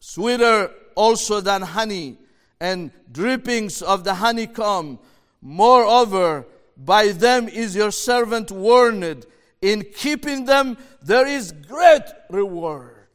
Sweeter 0.00 0.72
also 0.96 1.40
than 1.40 1.62
honey, 1.62 2.18
and 2.60 2.90
drippings 3.12 3.80
of 3.80 4.02
the 4.02 4.14
honeycomb. 4.14 4.98
Moreover, 5.40 6.46
by 6.76 7.12
them 7.12 7.46
is 7.46 7.76
your 7.76 7.92
servant 7.92 8.50
warned. 8.50 9.24
In 9.62 9.84
keeping 9.94 10.46
them, 10.46 10.78
there 11.00 11.28
is 11.28 11.52
great 11.52 12.06
reward. 12.28 13.08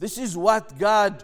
This 0.00 0.18
is 0.18 0.36
what 0.36 0.76
God 0.76 1.22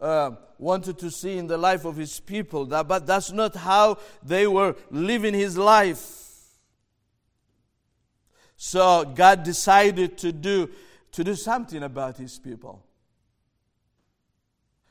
uh, 0.00 0.30
wanted 0.56 1.00
to 1.00 1.10
see 1.10 1.36
in 1.36 1.48
the 1.48 1.58
life 1.58 1.84
of 1.84 1.96
His 1.96 2.20
people, 2.20 2.64
that, 2.66 2.86
but 2.86 3.08
that's 3.08 3.32
not 3.32 3.56
how 3.56 3.98
they 4.22 4.46
were 4.46 4.76
living 4.92 5.34
His 5.34 5.58
life. 5.58 6.25
So 8.56 9.04
God 9.04 9.42
decided 9.42 10.16
to 10.18 10.32
do, 10.32 10.70
to 11.12 11.24
do 11.24 11.34
something 11.34 11.82
about 11.82 12.16
his 12.16 12.38
people. 12.38 12.82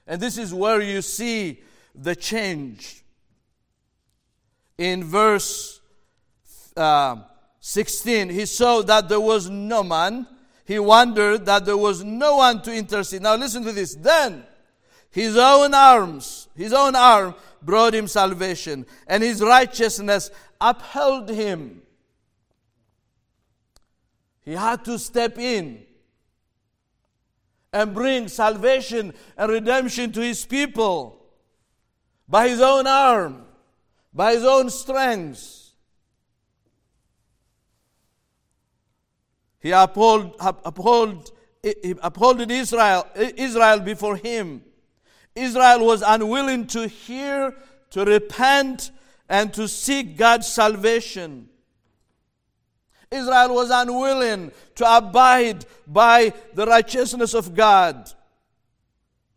And 0.08 0.21
this 0.21 0.38
is 0.38 0.54
where 0.54 0.82
you 0.82 1.01
see 1.01 1.62
the 1.95 2.15
change. 2.15 3.04
In 4.78 5.04
verse 5.04 5.82
uh, 6.78 7.17
16, 7.60 8.30
he 8.30 8.45
saw 8.45 8.82
that 8.84 9.10
there 9.10 9.19
was 9.19 9.49
no 9.49 9.84
man. 9.84 10.28
He 10.65 10.78
wondered 10.78 11.45
that 11.45 11.65
there 11.65 11.78
was 11.78 12.04
no 12.04 12.38
one 12.38 12.62
to 12.63 12.73
intercede. 12.73 13.21
Now 13.21 13.36
listen 13.36 13.63
to 13.63 13.71
this. 13.71 13.95
Then 13.95 14.45
his 15.10 15.38
own 15.38 15.73
arms, 15.73 16.49
his 16.56 16.73
own 16.73 16.95
arm 16.95 17.36
brought 17.62 17.95
him 17.95 18.08
salvation, 18.08 18.86
and 19.08 19.23
his 19.23 19.41
righteousness 19.41 20.30
upheld 20.60 21.30
him. 21.30 21.82
He 24.46 24.54
had 24.54 24.86
to 24.86 25.00
step 25.00 25.40
in 25.40 25.84
and 27.74 27.94
bring 27.94 28.28
salvation 28.28 29.14
and 29.36 29.52
redemption 29.52 30.12
to 30.14 30.22
his 30.22 30.46
people 30.46 31.26
by 32.30 32.48
his 32.48 32.62
own 32.62 32.86
arm, 32.86 33.44
by 34.14 34.36
his 34.36 34.46
own 34.46 34.70
strength. 34.70 35.72
He 39.60 39.72
uphold, 39.72 40.36
uphold, 40.40 41.32
upholded 42.04 42.52
Israel, 42.52 43.08
Israel 43.16 43.80
before 43.80 44.16
him. 44.16 44.64
Israel 45.36 45.88
was 45.88 46.04
unwilling 46.06 46.68
to 46.68 46.88
hear, 46.88 47.56
to 47.90 48.06
repent, 48.06 48.92
and 49.28 49.52
to 49.56 49.68
seek 49.68 50.18
God's 50.18 50.48
salvation. 50.48 51.50
Israel 53.15 53.56
was 53.56 53.69
unwilling 53.69 54.51
to 54.75 54.97
abide 54.97 55.65
by 55.88 56.34
the 56.54 56.65
righteousness 56.65 57.34
of 57.34 57.56
God. 57.56 58.12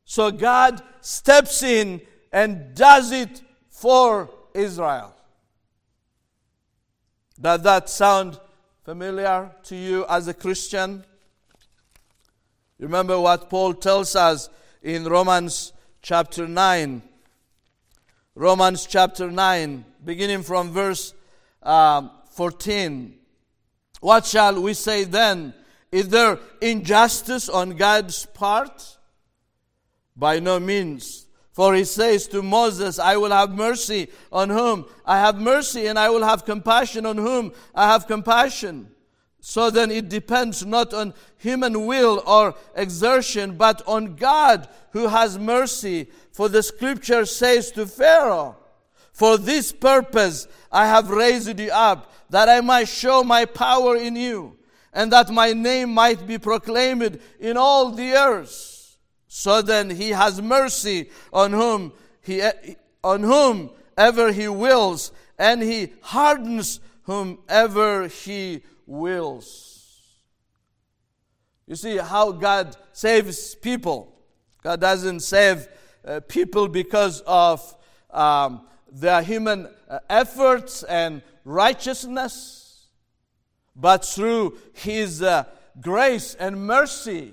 So 0.04 0.30
God 0.30 0.82
steps 1.00 1.62
in 1.62 2.00
and 2.32 2.74
does 2.74 3.12
it 3.12 3.42
for 3.70 4.30
Israel. 4.54 5.14
Does 7.40 7.62
that 7.62 7.88
sound 7.88 8.40
familiar 8.84 9.52
to 9.64 9.76
you 9.76 10.04
as 10.08 10.26
a 10.26 10.34
Christian? 10.34 11.04
Remember 12.78 13.18
what 13.18 13.48
Paul 13.50 13.74
tells 13.74 14.16
us 14.16 14.48
in 14.82 15.04
Romans 15.04 15.72
chapter 16.02 16.48
9. 16.48 17.02
Romans 18.34 18.86
chapter 18.86 19.30
9, 19.30 19.84
beginning 20.04 20.42
from 20.42 20.70
verse 20.70 21.12
um, 21.62 22.10
14. 22.30 23.18
What 24.00 24.26
shall 24.26 24.61
we 24.61 24.74
say 24.74 25.04
then? 25.04 25.54
Is 25.90 26.08
there 26.08 26.38
injustice 26.61 27.48
on 27.48 27.70
God's 27.70 28.26
part? 28.26 28.98
By 30.16 30.38
no 30.40 30.61
means. 30.61 31.26
For 31.52 31.74
he 31.74 31.84
says 31.84 32.28
to 32.28 32.42
Moses, 32.42 32.98
I 32.98 33.16
will 33.16 33.32
have 33.32 33.50
mercy 33.50 34.08
on 34.30 34.50
whom 34.50 34.87
I 35.04 35.18
have 35.18 35.40
mercy, 35.40 35.87
and 35.87 35.98
I 35.98 36.08
will 36.11 36.22
have 36.22 36.44
compassion 36.44 37.04
on 37.04 37.16
whom 37.16 37.52
I 37.74 37.88
have 37.88 38.06
compassion. 38.06 38.90
So 39.40 39.70
then 39.70 39.90
it 39.90 40.08
depends 40.08 40.64
not 40.64 40.92
on 40.92 41.14
human 41.37 41.87
will 41.87 42.22
or 42.26 42.54
exertion, 42.76 43.56
but 43.56 43.82
on 43.87 44.14
God 44.16 44.68
who 44.92 45.08
has 45.08 45.38
mercy. 45.38 46.08
For 46.32 46.48
the 46.48 46.62
scripture 46.62 47.24
says 47.24 47.72
to 47.72 47.87
Pharaoh, 47.87 48.56
For 49.18 49.37
this 49.37 49.72
purpose 49.72 50.46
I 50.70 50.87
have 50.87 51.11
raised 51.11 51.59
you 51.59 51.72
up 51.72 52.12
that 52.31 52.48
I 52.48 52.61
might 52.61 52.87
show 52.87 53.24
my 53.24 53.46
power 53.46 53.96
in 53.96 54.14
you, 54.14 54.57
and 54.92 55.11
that 55.11 55.28
my 55.31 55.52
name 55.52 55.92
might 55.92 56.24
be 56.24 56.38
proclaimed 56.38 57.18
in 57.40 57.57
all 57.57 57.90
the 57.90 58.12
earth. 58.12 58.96
So 59.26 59.61
then 59.61 59.90
he 59.90 60.11
has 60.11 60.40
mercy 60.40 61.11
on 61.33 61.52
whom 61.52 61.94
he 62.20 62.48
on 63.02 63.24
whom 63.24 63.70
ever 63.96 64.31
he 64.31 64.46
wills, 64.46 65.11
and 65.37 65.62
he 65.62 65.94
hardens 66.00 66.78
whomever 67.02 68.07
he 68.07 68.62
wills. 68.87 70.20
You 71.66 71.74
see 71.74 71.96
how 71.96 72.31
God 72.31 72.76
saves 72.92 73.57
people. 73.57 74.14
God 74.62 74.81
doesn't 74.81 75.20
save 75.20 75.66
uh, 76.07 76.20
people 76.20 76.68
because 76.68 77.20
of 77.26 77.74
um, 78.12 78.67
their 78.90 79.22
human 79.22 79.68
uh, 79.88 79.98
efforts 80.09 80.83
and 80.83 81.22
righteousness, 81.44 82.87
but 83.74 84.05
through 84.05 84.59
His 84.72 85.22
uh, 85.22 85.44
grace 85.81 86.35
and 86.35 86.66
mercy 86.66 87.33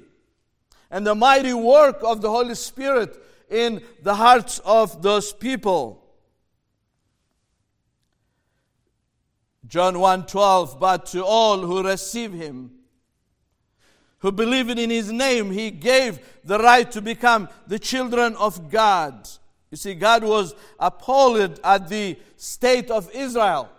and 0.92 1.06
the 1.06 1.16
mighty 1.16 1.54
work 1.54 2.00
of 2.04 2.22
the 2.22 2.30
Holy 2.30 2.56
Spirit 2.56 3.22
in 3.50 3.82
the 4.02 4.16
hearts 4.16 4.60
of 4.60 5.02
those 5.02 5.34
people. 5.34 6.02
John 9.68 9.96
1:12 9.96 10.80
but 10.80 11.08
to 11.08 11.26
all 11.26 11.60
who 11.60 11.84
receive 11.84 12.32
him 12.32 12.72
who 14.20 14.32
believe 14.32 14.70
in 14.70 14.90
his 14.90 15.12
name 15.12 15.52
he 15.52 15.72
gave 15.72 16.20
the 16.44 16.60
right 16.60 16.90
to 16.92 17.02
become 17.02 17.50
the 17.68 17.80
children 17.80 18.36
of 18.36 18.70
God. 18.70 19.28
You 19.76 19.78
see 19.78 19.94
God 19.94 20.24
was 20.24 20.56
appalled 20.80 21.60
at 21.62 21.90
the 21.90 22.18
state 22.38 22.90
of 22.90 23.12
Israel 23.14 23.70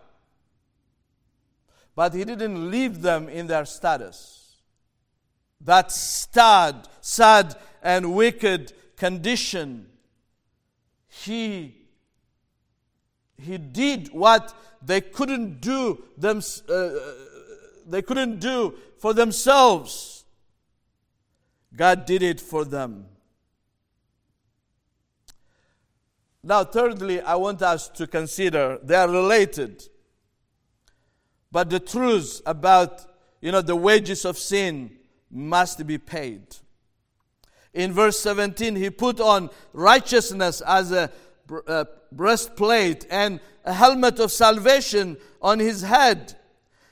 but 1.97 2.13
he 2.13 2.25
didn't 2.25 2.71
leave 2.71 3.01
them 3.01 3.29
in 3.29 3.47
their 3.47 3.65
status. 3.65 4.59
That 5.63 5.91
sad, 5.91 6.87
sad 7.01 7.57
and 7.83 8.15
wicked 8.15 8.75
condition. 8.97 9.87
He, 11.09 11.75
he 13.39 13.57
did 13.57 14.13
what 14.13 14.55
they 14.83 15.01
couldn't 15.01 15.63
do 15.63 16.05
them, 16.19 16.43
uh, 16.69 16.91
they 17.87 18.03
couldn't 18.03 18.41
do 18.41 18.75
for 18.99 19.15
themselves. 19.15 20.27
God 21.75 22.05
did 22.05 22.23
it 22.23 22.43
for 22.43 22.67
them. 22.67 23.07
Now, 26.47 26.63
thirdly, 26.63 27.21
I 27.21 27.35
want 27.35 27.61
us 27.61 27.89
to 27.89 28.07
consider 28.07 28.79
they 28.81 28.95
are 28.95 29.11
related. 29.11 29.83
But 31.51 31.71
the 31.71 31.81
truth 31.81 32.41
about, 32.47 33.05
you 33.41 33.51
know, 33.51 33.63
the 33.63 33.75
wages 33.75 34.25
of 34.25 34.39
sin 34.39 34.93
must 35.29 35.85
be 35.89 35.99
paid. 35.99 36.43
In 37.75 37.93
verse 37.93 38.21
17, 38.21 38.77
he 38.77 38.91
put 38.91 39.19
on 39.19 39.51
righteousness 39.73 40.61
as 40.61 40.93
a, 40.93 41.11
a 41.67 41.89
breastplate 42.13 43.09
and 43.11 43.41
a 43.65 43.73
helmet 43.73 44.21
of 44.21 44.31
salvation 44.31 45.17
on 45.43 45.59
his 45.59 45.83
head. 45.83 46.37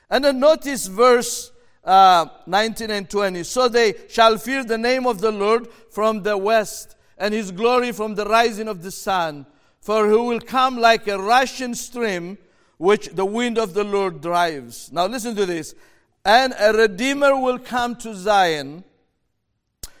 And 0.09 0.25
then 0.25 0.41
notice 0.41 0.87
verse 0.87 1.53
uh, 1.85 2.25
19 2.45 2.91
and 2.91 3.09
20. 3.09 3.43
So 3.43 3.69
they 3.69 3.95
shall 4.09 4.37
fear 4.37 4.65
the 4.65 4.77
name 4.77 5.07
of 5.07 5.21
the 5.21 5.31
Lord 5.31 5.69
from 5.91 6.23
the 6.23 6.37
west, 6.37 6.94
and 7.17 7.33
his 7.33 7.51
glory 7.51 7.91
from 7.91 8.15
the 8.15 8.25
rising 8.25 8.67
of 8.67 8.83
the 8.83 8.91
sun. 8.91 9.45
For 9.81 10.09
he 10.09 10.15
will 10.15 10.39
come 10.39 10.77
like 10.77 11.07
a 11.07 11.19
rushing 11.19 11.75
stream 11.75 12.37
which 12.77 13.09
the 13.09 13.25
wind 13.25 13.57
of 13.57 13.73
the 13.73 13.83
Lord 13.83 14.21
drives. 14.21 14.91
Now 14.91 15.05
listen 15.05 15.35
to 15.35 15.45
this. 15.45 15.75
And 16.23 16.53
a 16.59 16.73
Redeemer 16.73 17.39
will 17.39 17.59
come 17.59 17.95
to 17.97 18.15
Zion, 18.15 18.83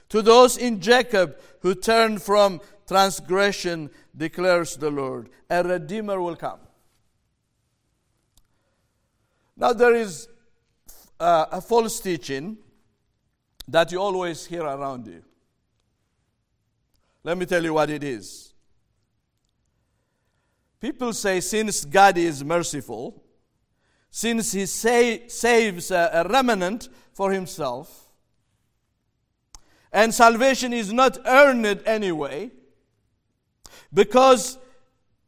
to 0.09 0.21
those 0.21 0.57
in 0.57 0.81
Jacob 0.81 1.37
who 1.59 1.75
turn 1.75 2.17
from 2.17 2.61
transgression, 2.87 3.89
declares 4.15 4.75
the 4.75 4.89
Lord. 4.89 5.29
A 5.49 5.63
Redeemer 5.63 6.19
will 6.19 6.35
come. 6.35 6.59
Now 9.55 9.73
there 9.73 9.93
is 9.93 10.27
uh, 11.19 11.45
a 11.51 11.61
false 11.61 11.99
teaching 11.99 12.57
that 13.67 13.91
you 13.91 13.99
always 13.99 14.45
hear 14.45 14.63
around 14.63 15.07
you. 15.07 15.23
Let 17.25 17.39
me 17.39 17.47
tell 17.47 17.63
you 17.63 17.73
what 17.73 17.89
it 17.89 18.03
is. 18.03 18.53
People 20.79 21.11
say, 21.11 21.39
since 21.39 21.83
God 21.83 22.19
is 22.19 22.43
merciful, 22.43 23.23
since 24.11 24.51
He 24.51 24.67
say, 24.67 25.27
saves 25.27 25.89
a, 25.89 26.11
a 26.13 26.29
remnant 26.29 26.87
for 27.13 27.31
Himself, 27.31 28.11
and 29.91 30.13
salvation 30.13 30.71
is 30.71 30.93
not 30.93 31.17
earned 31.25 31.81
anyway, 31.87 32.51
because 33.91 34.59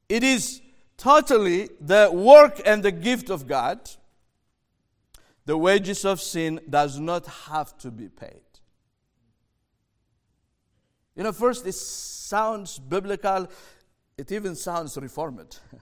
it 0.07 0.23
is 0.23 0.61
totally 0.97 1.67
the 1.81 2.11
work 2.13 2.61
and 2.63 2.83
the 2.83 2.91
gift 2.91 3.31
of 3.31 3.47
God, 3.47 3.89
the 5.47 5.57
wages 5.57 6.05
of 6.05 6.21
sin 6.21 6.59
does 6.69 6.99
not 6.99 7.25
have 7.25 7.75
to 7.79 7.89
be 7.89 8.07
paid. 8.07 8.46
You 11.17 11.23
know, 11.23 11.33
first, 11.33 11.65
it 11.65 11.73
sounds 11.73 12.79
biblical 12.79 13.49
it 14.17 14.31
even 14.31 14.55
sounds 14.55 14.97
reformed. 14.97 15.59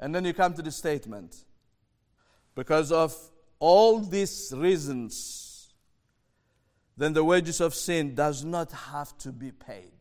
and 0.00 0.14
then 0.14 0.24
you 0.24 0.34
come 0.34 0.54
to 0.54 0.62
the 0.62 0.72
statement 0.72 1.44
Because 2.54 2.90
of 2.90 3.14
all 3.60 4.00
these 4.00 4.52
reasons, 4.56 5.72
then 6.96 7.12
the 7.12 7.22
wages 7.22 7.60
of 7.60 7.74
sin 7.74 8.14
does 8.14 8.44
not 8.44 8.72
have 8.72 9.16
to 9.18 9.32
be 9.32 9.52
paid. 9.52 9.92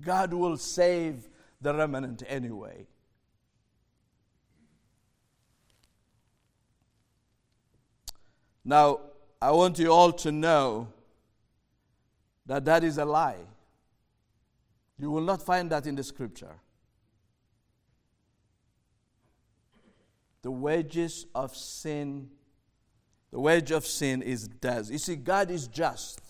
God 0.00 0.32
will 0.32 0.56
save 0.56 1.28
the 1.60 1.74
remnant 1.74 2.22
anyway. 2.26 2.86
Now, 8.64 9.00
I 9.40 9.52
want 9.52 9.78
you 9.78 9.92
all 9.92 10.12
to 10.12 10.32
know 10.32 10.88
that 12.46 12.64
that 12.64 12.84
is 12.84 12.98
a 12.98 13.04
lie. 13.04 13.44
You 14.98 15.10
will 15.10 15.22
not 15.22 15.42
find 15.42 15.70
that 15.70 15.86
in 15.86 15.94
the 15.94 16.02
scripture. 16.02 16.56
The 20.42 20.50
wages 20.50 21.26
of 21.34 21.56
sin, 21.56 22.30
the 23.32 23.40
wage 23.40 23.72
of 23.72 23.84
sin 23.84 24.22
is 24.22 24.46
death. 24.46 24.90
You 24.90 24.98
see, 24.98 25.16
God 25.16 25.50
is 25.50 25.66
just. 25.66 26.20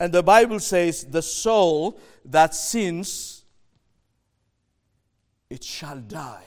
And 0.00 0.12
the 0.12 0.22
Bible 0.22 0.60
says, 0.60 1.04
the 1.04 1.22
soul 1.22 2.00
that 2.24 2.54
sins, 2.54 3.44
it 5.50 5.62
shall 5.62 5.98
die. 5.98 6.44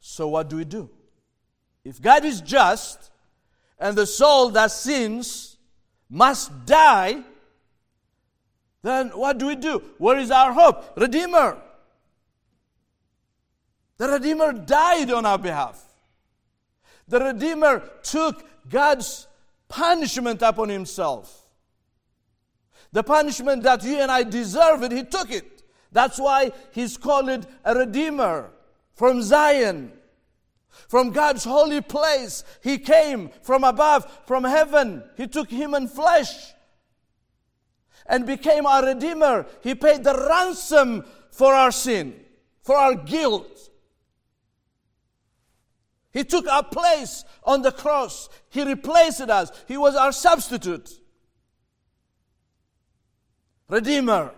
So, 0.00 0.28
what 0.28 0.50
do 0.50 0.56
we 0.56 0.64
do? 0.64 0.90
If 1.88 2.02
God 2.02 2.26
is 2.26 2.42
just 2.42 3.10
and 3.78 3.96
the 3.96 4.06
soul 4.06 4.50
that 4.50 4.70
sins 4.70 5.56
must 6.10 6.66
die, 6.66 7.22
then 8.82 9.08
what 9.08 9.38
do 9.38 9.46
we 9.46 9.56
do? 9.56 9.82
Where 9.96 10.18
is 10.18 10.30
our 10.30 10.52
hope? 10.52 10.98
Redeemer. 10.98 11.56
The 13.96 14.06
Redeemer 14.06 14.52
died 14.52 15.10
on 15.10 15.24
our 15.24 15.38
behalf. 15.38 15.82
The 17.08 17.20
Redeemer 17.20 17.82
took 18.02 18.44
God's 18.68 19.26
punishment 19.66 20.42
upon 20.42 20.68
himself. 20.68 21.46
The 22.92 23.02
punishment 23.02 23.62
that 23.62 23.82
you 23.82 23.96
and 23.96 24.10
I 24.10 24.24
deserved, 24.24 24.92
he 24.92 25.04
took 25.04 25.30
it. 25.30 25.62
That's 25.90 26.18
why 26.18 26.52
he's 26.70 26.98
called 26.98 27.46
a 27.64 27.74
Redeemer 27.74 28.50
from 28.92 29.22
Zion. 29.22 29.92
From 30.86 31.10
God's 31.10 31.44
holy 31.44 31.80
place, 31.80 32.44
He 32.62 32.78
came 32.78 33.30
from 33.42 33.64
above, 33.64 34.06
from 34.26 34.44
heaven. 34.44 35.02
He 35.16 35.26
took 35.26 35.50
human 35.50 35.88
flesh 35.88 36.52
and 38.06 38.24
became 38.24 38.66
our 38.66 38.84
Redeemer. 38.84 39.46
He 39.62 39.74
paid 39.74 40.04
the 40.04 40.26
ransom 40.28 41.04
for 41.30 41.52
our 41.54 41.72
sin, 41.72 42.14
for 42.62 42.76
our 42.76 42.94
guilt. 42.94 43.70
He 46.10 46.24
took 46.24 46.48
our 46.48 46.64
place 46.64 47.24
on 47.44 47.62
the 47.62 47.72
cross. 47.72 48.28
He 48.48 48.64
replaced 48.64 49.20
us. 49.20 49.52
He 49.68 49.76
was 49.76 49.94
our 49.94 50.12
substitute. 50.12 50.90
Redeemer. 53.68 54.32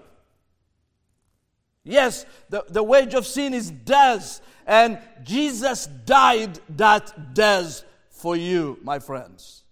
Yes, 1.85 2.27
the, 2.51 2.65
the 2.69 2.83
wage 2.83 3.15
of 3.15 3.27
sin 3.27 3.55
is 3.55 3.71
death, 3.71 4.41
and 4.67 4.99
Jesus 5.23 5.87
died 5.87 6.59
that 6.77 7.35
death 7.35 7.83
for 8.11 8.37
you, 8.37 8.79
my 8.83 8.99
friends. 8.99 9.65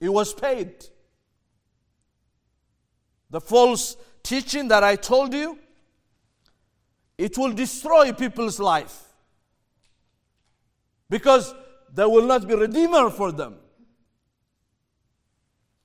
It 0.00 0.08
was 0.08 0.34
paid. 0.34 0.86
The 3.30 3.40
false 3.40 3.96
teaching 4.22 4.68
that 4.68 4.84
I 4.84 4.96
told 4.96 5.32
you, 5.34 5.58
it 7.16 7.38
will 7.38 7.52
destroy 7.52 8.12
people's 8.12 8.58
life. 8.58 9.02
Because 11.08 11.54
there 11.92 12.08
will 12.08 12.26
not 12.26 12.46
be 12.48 12.54
redeemer 12.54 13.10
for 13.10 13.30
them. 13.30 13.56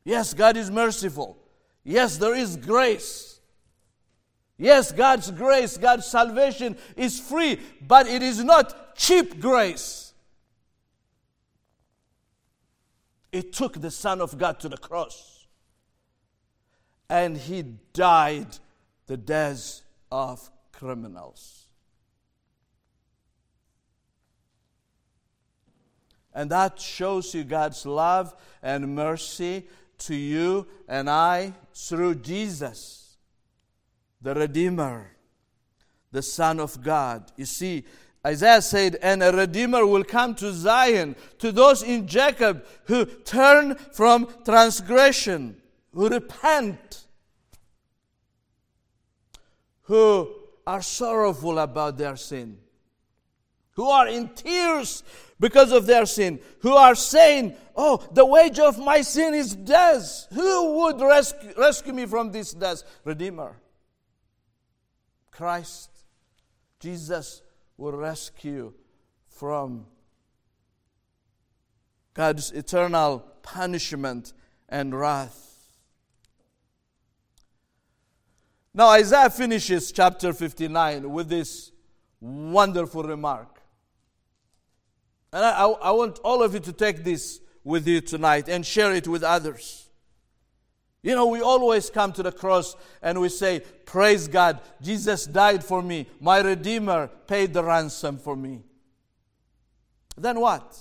Yes, 0.04 0.34
God 0.34 0.58
is 0.58 0.72
merciful. 0.72 1.38
Yes, 1.84 2.18
there 2.18 2.36
is 2.36 2.56
grace. 2.56 3.39
Yes, 4.62 4.92
God's 4.92 5.32
grace, 5.32 5.78
God's 5.78 6.06
salvation 6.06 6.78
is 6.98 7.18
free, 7.18 7.62
but 7.88 8.08
it 8.08 8.22
is 8.22 8.44
not 8.44 8.94
cheap 8.98 9.40
grace. 9.40 10.14
It 13.32 13.54
took 13.54 13.80
the 13.80 13.90
Son 13.90 14.20
of 14.20 14.38
God 14.38 14.60
to 14.60 14.68
the 14.68 14.78
cross, 14.78 15.48
and 17.10 17.38
He 17.38 17.64
died 17.94 18.58
the 19.08 19.16
death 19.16 19.82
of 20.12 20.50
criminals. 20.74 21.68
And 26.34 26.52
that 26.52 26.82
shows 26.82 27.34
you 27.34 27.46
God's 27.46 27.86
love 27.86 28.36
and 28.62 28.94
mercy 28.94 29.68
to 30.00 30.16
you 30.16 30.68
and 30.88 31.10
I 31.10 31.54
through 31.74 32.16
Jesus 32.16 33.09
the 34.22 34.34
Redeemer, 34.34 35.12
the 36.12 36.22
Son 36.22 36.60
of 36.60 36.82
God. 36.84 37.32
You 37.38 37.46
see, 37.46 37.86
Isaiah 38.26 38.62
said, 38.62 38.98
and 39.02 39.24
a 39.24 39.32
Redeemer 39.32 39.86
will 39.86 40.04
come 40.04 40.36
to 40.36 40.52
Zion, 40.52 41.16
to 41.38 41.52
those 41.52 41.84
in 41.84 42.08
Jacob 42.08 42.66
who 42.86 43.06
turn 43.06 43.76
from 43.76 44.28
transgression, 44.44 45.62
who 45.94 46.10
repent, 46.10 47.06
who 49.84 50.30
are 50.68 50.82
sorrowful 50.82 51.60
about 51.60 51.98
their 51.98 52.18
sin, 52.18 52.58
who 53.72 53.90
are 53.90 54.08
in 54.08 54.30
tears 54.30 55.04
because 55.40 55.72
of 55.72 55.86
their 55.86 56.06
sin, 56.06 56.40
who 56.60 56.74
are 56.74 56.96
saying, 56.96 57.56
Oh, 57.76 58.06
the 58.12 58.26
wage 58.26 58.60
of 58.60 58.78
my 58.78 59.02
sin 59.02 59.34
is 59.34 59.56
death. 59.56 60.28
Who 60.34 60.74
would 60.80 61.00
rescue, 61.00 61.54
rescue 61.58 61.94
me 61.94 62.06
from 62.06 62.32
this 62.34 62.54
death? 62.54 62.84
Redeemer. 63.06 63.56
Christ, 65.32 65.90
Jesus, 66.80 67.42
will 67.78 67.94
rescue 67.94 68.74
from 69.28 69.86
God's 72.14 72.52
eternal 72.52 73.20
punishment 73.42 74.34
and 74.68 74.98
wrath. 74.98 75.50
Now, 78.74 78.90
Isaiah 78.90 79.30
finishes 79.30 79.92
chapter 79.92 80.32
59 80.32 81.12
with 81.12 81.30
this 81.30 81.72
wonderful 82.22 83.04
remark. 83.04 83.60
And 85.32 85.46
I, 85.46 85.66
I, 85.66 85.92
want 85.92 86.20
all 86.24 86.42
of 86.42 86.54
you 86.54 86.60
to 86.62 86.74
take 86.74 87.04
this 87.04 87.40
with 87.64 87.88
you 87.88 88.02
tonight 88.02 88.48
and 88.48 88.66
share 88.66 88.94
it 88.94 89.08
with 89.08 89.24
others. 89.24 89.89
You 91.02 91.16
know, 91.16 91.28
we 91.28 91.42
always 91.42 91.90
come 91.90 92.12
to 92.14 92.24
the 92.24 92.32
cross 92.32 92.76
and 93.02 93.20
we 93.22 93.30
say, 93.30 93.62
Praise 93.86 94.28
God, 94.28 94.60
Jesus 94.82 95.26
died 95.26 95.64
for 95.64 95.82
me. 95.82 96.08
My 96.20 96.40
Redeemer 96.42 97.10
paid 97.26 97.54
the 97.54 97.64
ransom 97.64 98.18
for 98.18 98.36
me. 98.36 98.62
Then 100.18 100.40
what? 100.40 100.78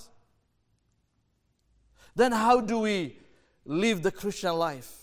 Then 2.15 2.33
how 2.33 2.59
do 2.59 2.79
we 2.79 3.17
live 3.63 4.01
the 4.03 4.11
Christian 4.11 4.53
life? 4.55 4.93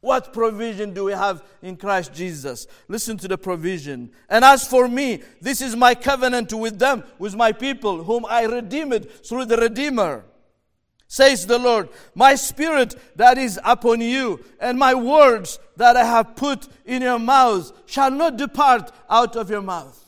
What 0.00 0.32
provision 0.32 0.92
do 0.92 1.04
we 1.04 1.12
have 1.12 1.42
in 1.62 1.76
Christ 1.76 2.12
Jesus? 2.12 2.66
Listen 2.86 3.16
to 3.16 3.28
the 3.28 3.38
provision. 3.38 4.12
And 4.28 4.44
as 4.44 4.68
for 4.68 4.86
me, 4.86 5.22
this 5.40 5.62
is 5.62 5.74
my 5.74 5.94
covenant 5.94 6.52
with 6.52 6.78
them, 6.78 7.02
with 7.18 7.34
my 7.34 7.52
people, 7.52 8.04
whom 8.04 8.26
I 8.26 8.44
redeemed 8.44 9.10
through 9.24 9.46
the 9.46 9.56
Redeemer 9.56 10.24
says 11.08 11.46
the 11.46 11.58
Lord, 11.58 11.88
My 12.14 12.34
spirit 12.34 12.94
that 13.16 13.38
is 13.38 13.58
upon 13.64 14.00
you, 14.00 14.44
and 14.60 14.78
my 14.78 14.94
words 14.94 15.58
that 15.76 15.96
I 15.96 16.04
have 16.04 16.36
put 16.36 16.68
in 16.84 17.02
your 17.02 17.18
mouth 17.18 17.72
shall 17.86 18.10
not 18.10 18.36
depart 18.36 18.92
out 19.08 19.36
of 19.36 19.50
your 19.50 19.62
mouth, 19.62 20.02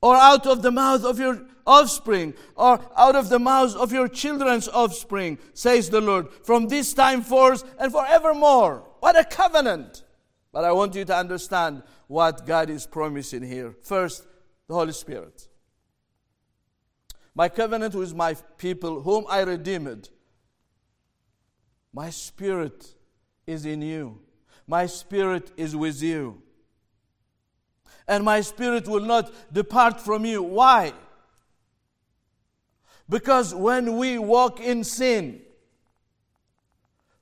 or 0.00 0.16
out 0.16 0.46
of 0.46 0.62
the 0.62 0.70
mouth 0.70 1.04
of 1.04 1.18
your 1.18 1.44
offspring, 1.66 2.34
or 2.56 2.80
out 2.96 3.16
of 3.16 3.28
the 3.28 3.38
mouths 3.38 3.74
of 3.74 3.92
your 3.92 4.08
children's 4.08 4.68
offspring, 4.68 5.38
says 5.52 5.90
the 5.90 6.00
Lord, 6.00 6.28
from 6.42 6.68
this 6.68 6.92
time 6.94 7.22
forth 7.22 7.64
and 7.78 7.92
forevermore. 7.92 8.84
What 9.00 9.18
a 9.18 9.24
covenant! 9.24 10.02
But 10.52 10.64
I 10.64 10.72
want 10.72 10.94
you 10.94 11.04
to 11.04 11.16
understand 11.16 11.82
what 12.06 12.46
God 12.46 12.70
is 12.70 12.86
promising 12.86 13.42
here. 13.42 13.74
First, 13.82 14.26
the 14.68 14.74
Holy 14.74 14.92
Spirit. 14.92 15.48
My 17.34 17.48
covenant 17.48 17.94
with 17.94 18.14
my 18.14 18.34
people, 18.56 19.02
whom 19.02 19.24
I 19.28 19.40
redeemed. 19.40 20.08
My 21.92 22.10
spirit 22.10 22.94
is 23.46 23.66
in 23.66 23.82
you. 23.82 24.20
My 24.66 24.86
spirit 24.86 25.50
is 25.56 25.74
with 25.74 26.02
you. 26.02 26.42
And 28.06 28.24
my 28.24 28.40
spirit 28.40 28.86
will 28.86 29.04
not 29.04 29.32
depart 29.52 30.00
from 30.00 30.24
you. 30.24 30.42
Why? 30.42 30.92
Because 33.08 33.54
when 33.54 33.96
we 33.96 34.18
walk 34.18 34.60
in 34.60 34.84
sin, 34.84 35.40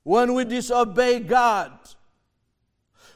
when 0.03 0.33
we 0.33 0.45
disobey 0.45 1.19
God, 1.19 1.71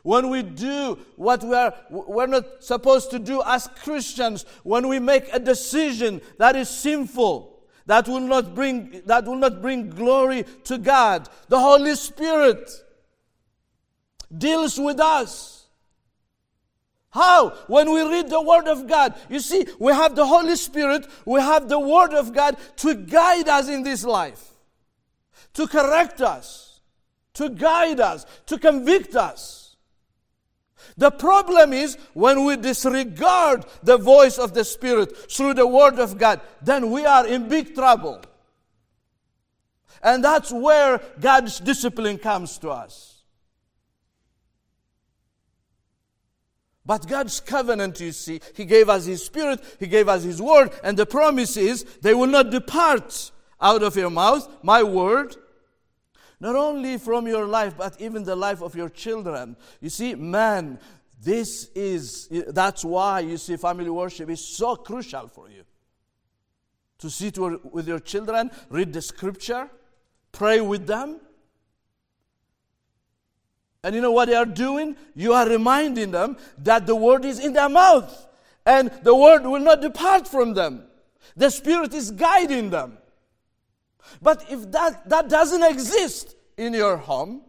when 0.08 0.30
we 0.30 0.41
do 0.41 0.98
what 1.17 1.43
we 1.43 1.54
are, 1.54 1.76
we're 1.89 2.28
not 2.28 2.63
supposed 2.63 3.12
to 3.12 3.20
do 3.20 3.43
as 3.46 3.67
Christians, 3.84 4.46
when 4.63 4.88
we 4.88 5.00
make 5.00 5.28
a 5.34 5.38
decision 5.38 6.22
that 6.38 6.56
is 6.56 6.70
sinful, 6.70 7.60
that 7.88 8.08
will 8.08 8.22
not 8.22 8.56
bring, 8.56 9.02
that 9.06 9.26
will 9.26 9.36
not 9.36 9.62
bring 9.62 9.89
glory 9.89 10.46
to 10.63 10.78
God, 10.78 11.28
the 11.50 11.60
Holy 11.60 11.93
Spirit 11.96 12.72
deals 14.36 14.80
with 14.80 15.02
us. 15.02 15.65
How? 17.10 17.50
When 17.67 17.91
we 17.91 18.02
read 18.10 18.30
the 18.30 18.41
Word 18.41 18.70
of 18.70 18.88
God. 18.88 19.13
You 19.28 19.41
see, 19.41 19.67
we 19.78 19.91
have 19.91 20.15
the 20.15 20.26
Holy 20.26 20.56
Spirit, 20.56 21.06
we 21.26 21.41
have 21.41 21.67
the 21.67 21.80
Word 21.80 22.13
of 22.13 22.34
God 22.34 22.56
to 22.78 22.96
guide 22.96 23.50
us 23.50 23.67
in 23.67 23.84
this 23.84 24.06
life, 24.06 24.54
to 25.56 25.67
correct 25.67 26.22
us, 26.22 26.80
to 27.34 27.50
guide 27.50 28.00
us, 28.00 28.26
to 28.46 28.58
convict 28.58 29.13
us. 29.13 29.67
The 30.98 31.12
problem 31.12 31.74
is 31.74 31.98
when 32.13 32.46
we 32.46 32.58
disregard 32.58 33.66
the 33.84 33.98
voice 33.98 34.38
of 34.38 34.54
the 34.54 34.63
Spirit 34.63 35.32
through 35.32 35.56
the 35.56 35.68
Word 35.68 36.00
of 36.00 36.18
God, 36.18 36.42
then 36.62 36.92
we 36.92 37.06
are 37.06 37.28
in 37.28 37.50
big 37.50 37.76
trouble. 37.76 38.22
And 40.02 40.24
that's 40.24 40.52
where 40.52 41.02
God's 41.20 41.60
discipline 41.60 42.18
comes 42.18 42.58
to 42.60 42.70
us. 42.70 43.24
But 46.86 47.06
God's 47.06 47.42
covenant, 47.42 48.00
you 48.00 48.13
see, 48.13 48.40
He 48.56 48.63
gave 48.63 48.88
us 48.88 49.06
His 49.06 49.26
Spirit, 49.26 49.62
He 49.80 49.88
gave 49.88 50.08
us 50.08 50.24
His 50.24 50.42
Word, 50.42 50.72
and 50.84 50.98
the 50.98 51.06
promise 51.06 51.58
is 51.58 51.84
they 52.02 52.13
will 52.13 52.28
not 52.28 52.50
depart 52.50 53.32
out 53.60 53.84
of 53.84 53.96
your 53.96 54.10
mouth, 54.10 54.48
my 54.63 54.84
word, 54.84 55.36
not 56.39 56.56
only 56.56 56.97
from 56.97 57.28
your 57.28 57.45
life, 57.45 57.76
but 57.78 58.00
even 58.00 58.23
the 58.23 58.36
life 58.36 58.62
of 58.62 58.76
your 58.76 58.89
children. 58.89 59.56
You 59.82 59.89
see, 59.89 60.15
man, 60.15 60.80
this 61.21 61.69
is, 61.76 62.28
that's 62.50 62.86
why 62.86 63.21
you 63.21 63.38
see 63.38 63.58
family 63.58 63.89
worship 63.89 64.30
is 64.30 64.45
so 64.45 64.76
crucial 64.76 65.28
for 65.28 65.50
you. 65.50 65.63
To 67.00 67.10
sit 67.10 67.38
with 67.38 67.88
your 67.88 68.00
children, 68.00 68.52
read 68.69 68.93
the 68.93 69.02
scripture, 69.02 69.69
pray 70.32 70.62
with 70.62 70.88
them. 70.88 71.19
And 73.84 73.95
you 73.95 74.02
know 74.02 74.12
what 74.12 74.28
they 74.28 74.36
are 74.36 74.45
doing? 74.45 74.95
You 75.15 75.34
are 75.34 75.47
reminding 75.47 76.12
them 76.12 76.38
that 76.60 76.88
the 76.88 76.95
word 76.95 77.26
is 77.26 77.39
in 77.39 77.54
their 77.54 77.69
mouth 77.69 78.28
and 78.65 78.91
the 79.04 79.15
word 79.15 79.43
will 79.43 79.62
not 79.62 79.82
depart 79.82 80.28
from 80.28 80.54
them. 80.54 80.84
The 81.36 81.50
Spirit 81.50 81.93
is 81.93 82.12
guiding 82.12 82.69
them. 82.69 82.97
But 84.22 84.46
if 84.50 84.72
that, 84.72 85.08
that 85.10 85.30
doesn't 85.30 85.63
exist 85.63 86.36
in 86.58 86.74
your 86.74 86.98
home, 86.98 87.41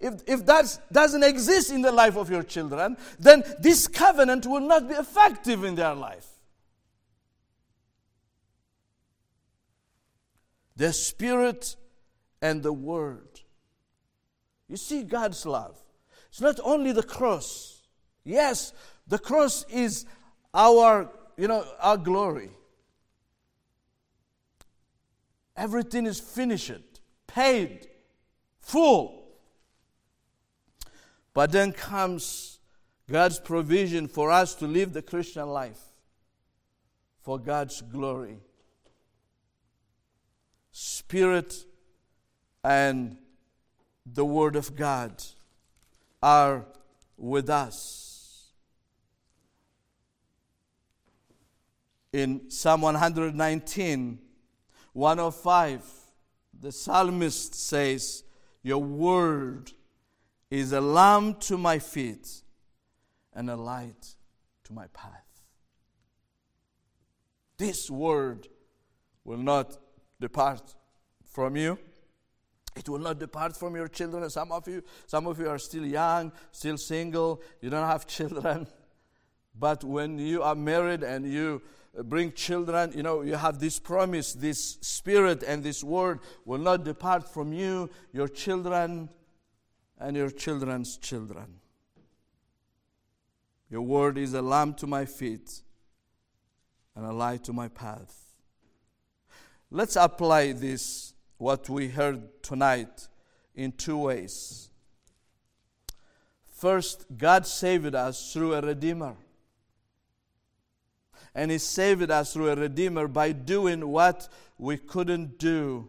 if, 0.00 0.22
if 0.26 0.44
that 0.46 0.78
doesn't 0.92 1.22
exist 1.22 1.70
in 1.70 1.82
the 1.82 1.92
life 1.92 2.16
of 2.16 2.30
your 2.30 2.42
children, 2.42 2.96
then 3.18 3.42
this 3.60 3.88
covenant 3.88 4.46
will 4.46 4.60
not 4.60 4.88
be 4.88 4.94
effective 4.94 5.64
in 5.64 5.74
their 5.74 5.94
life. 5.94 6.26
The 10.76 10.92
Spirit 10.92 11.76
and 12.42 12.62
the 12.62 12.72
Word. 12.72 13.40
You 14.68 14.76
see 14.76 15.02
God's 15.02 15.46
love. 15.46 15.76
It's 16.28 16.40
not 16.40 16.58
only 16.64 16.92
the 16.92 17.02
cross. 17.02 17.82
Yes, 18.24 18.72
the 19.06 19.18
cross 19.18 19.64
is 19.70 20.04
our, 20.52 21.10
you 21.36 21.46
know, 21.46 21.64
our 21.78 21.96
glory. 21.96 22.50
Everything 25.56 26.06
is 26.06 26.18
finished, 26.18 27.00
paid, 27.26 27.86
full. 28.60 29.24
But 31.32 31.52
then 31.52 31.72
comes 31.72 32.58
God's 33.10 33.38
provision 33.38 34.08
for 34.08 34.30
us 34.30 34.54
to 34.56 34.66
live 34.66 34.92
the 34.92 35.02
Christian 35.02 35.48
life 35.48 35.80
for 37.22 37.38
God's 37.38 37.80
glory. 37.80 38.38
Spirit 40.72 41.54
and 42.62 43.16
the 44.04 44.24
Word 44.24 44.56
of 44.56 44.74
God 44.76 45.22
are 46.22 46.66
with 47.16 47.48
us. 47.48 48.50
In 52.12 52.50
Psalm 52.50 52.82
119, 52.82 54.18
105, 54.94 55.84
the 56.60 56.72
psalmist 56.72 57.54
says, 57.54 58.24
Your 58.62 58.78
word 58.78 59.72
is 60.50 60.72
a 60.72 60.80
lamp 60.80 61.40
to 61.40 61.58
my 61.58 61.78
feet 61.78 62.42
and 63.32 63.50
a 63.50 63.56
light 63.56 64.14
to 64.62 64.72
my 64.72 64.86
path. 64.94 65.42
This 67.58 67.90
word 67.90 68.48
will 69.24 69.38
not 69.38 69.76
depart 70.20 70.74
from 71.24 71.56
you. 71.56 71.76
It 72.76 72.88
will 72.88 72.98
not 73.00 73.18
depart 73.18 73.56
from 73.56 73.74
your 73.74 73.88
children. 73.88 74.28
Some 74.30 74.52
of 74.52 74.66
you, 74.68 74.82
some 75.06 75.26
of 75.26 75.38
you 75.40 75.48
are 75.48 75.58
still 75.58 75.84
young, 75.84 76.32
still 76.52 76.76
single, 76.76 77.42
you 77.60 77.68
don't 77.68 77.86
have 77.86 78.06
children. 78.18 78.68
But 79.58 79.82
when 79.82 80.18
you 80.18 80.42
are 80.42 80.54
married 80.54 81.02
and 81.02 81.26
you 81.26 81.62
bring 82.02 82.32
children, 82.32 82.92
you 82.94 83.02
know, 83.02 83.22
you 83.22 83.36
have 83.36 83.58
this 83.58 83.78
promise, 83.78 84.32
this 84.32 84.78
spirit 84.80 85.42
and 85.42 85.62
this 85.62 85.84
word 85.84 86.20
will 86.44 86.58
not 86.58 86.84
depart 86.84 87.32
from 87.32 87.52
you, 87.52 87.88
your 88.12 88.28
children, 88.28 89.08
and 89.98 90.16
your 90.16 90.30
children's 90.30 90.96
children. 90.96 91.60
Your 93.70 93.82
word 93.82 94.18
is 94.18 94.34
a 94.34 94.42
lamp 94.42 94.76
to 94.78 94.86
my 94.86 95.04
feet 95.04 95.62
and 96.96 97.06
a 97.06 97.12
light 97.12 97.44
to 97.44 97.52
my 97.52 97.68
path. 97.68 98.24
Let's 99.70 99.96
apply 99.96 100.52
this, 100.52 101.14
what 101.38 101.68
we 101.68 101.88
heard 101.88 102.42
tonight, 102.42 103.08
in 103.54 103.72
two 103.72 103.98
ways. 103.98 104.70
First, 106.44 107.06
God 107.16 107.46
saved 107.46 107.94
us 107.94 108.32
through 108.32 108.54
a 108.54 108.60
Redeemer. 108.60 109.16
And 111.34 111.50
He 111.50 111.58
saved 111.58 112.10
us 112.10 112.32
through 112.32 112.50
a 112.50 112.56
Redeemer 112.56 113.08
by 113.08 113.32
doing 113.32 113.88
what 113.88 114.28
we 114.58 114.76
couldn't 114.76 115.38
do 115.38 115.88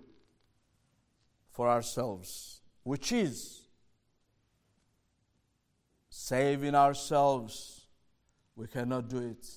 for 1.51 1.69
ourselves, 1.69 2.61
which 2.83 3.11
is 3.11 3.61
saving 6.09 6.75
ourselves. 6.75 7.85
We 8.55 8.67
cannot 8.67 9.09
do 9.09 9.19
it. 9.19 9.47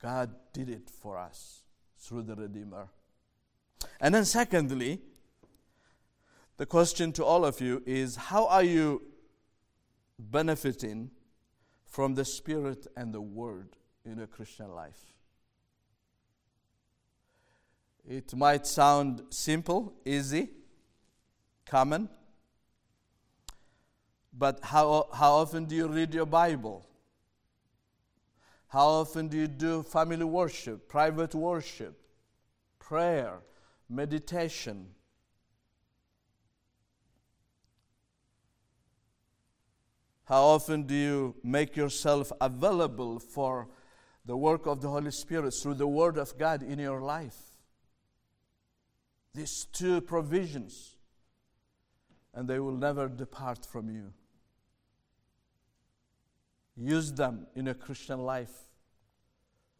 God 0.00 0.30
did 0.52 0.68
it 0.70 0.88
for 0.88 1.18
us 1.18 1.62
through 1.98 2.22
the 2.22 2.36
Redeemer. 2.36 2.88
And 4.00 4.14
then, 4.14 4.24
secondly, 4.24 5.00
the 6.56 6.66
question 6.66 7.12
to 7.12 7.24
all 7.24 7.44
of 7.44 7.60
you 7.60 7.82
is 7.86 8.16
how 8.16 8.46
are 8.46 8.62
you 8.62 9.02
benefiting 10.18 11.10
from 11.86 12.14
the 12.14 12.24
Spirit 12.24 12.86
and 12.96 13.12
the 13.12 13.20
Word 13.20 13.76
in 14.04 14.20
a 14.20 14.26
Christian 14.26 14.74
life? 14.74 15.04
It 18.08 18.34
might 18.34 18.66
sound 18.66 19.22
simple, 19.30 19.92
easy, 20.04 20.50
common, 21.66 22.08
but 24.32 24.60
how, 24.62 25.08
how 25.12 25.32
often 25.32 25.64
do 25.64 25.74
you 25.74 25.88
read 25.88 26.14
your 26.14 26.26
Bible? 26.26 26.86
How 28.68 28.86
often 28.86 29.28
do 29.28 29.36
you 29.36 29.48
do 29.48 29.82
family 29.82 30.24
worship, 30.24 30.88
private 30.88 31.34
worship, 31.34 31.98
prayer, 32.78 33.40
meditation? 33.88 34.88
How 40.24 40.42
often 40.42 40.82
do 40.82 40.94
you 40.94 41.34
make 41.42 41.74
yourself 41.74 42.30
available 42.40 43.18
for 43.18 43.68
the 44.28 44.36
work 44.36 44.66
of 44.66 44.82
the 44.82 44.88
Holy 44.90 45.10
Spirit 45.10 45.54
through 45.54 45.72
the 45.72 45.86
Word 45.86 46.18
of 46.18 46.36
God 46.36 46.62
in 46.62 46.78
your 46.78 47.00
life? 47.00 47.38
These 49.34 49.66
two 49.72 50.02
provisions, 50.02 50.96
and 52.34 52.46
they 52.46 52.60
will 52.60 52.76
never 52.76 53.08
depart 53.08 53.64
from 53.64 53.88
you. 53.88 54.12
Use 56.76 57.10
them 57.10 57.46
in 57.56 57.68
a 57.68 57.74
Christian 57.74 58.18
life 58.18 58.52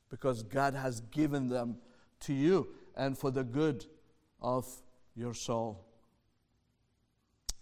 because 0.08 0.42
God 0.42 0.72
has 0.74 1.00
given 1.00 1.48
them 1.50 1.76
to 2.20 2.32
you 2.32 2.68
and 2.96 3.18
for 3.18 3.30
the 3.30 3.44
good 3.44 3.84
of 4.40 4.66
your 5.14 5.34
soul. 5.34 5.84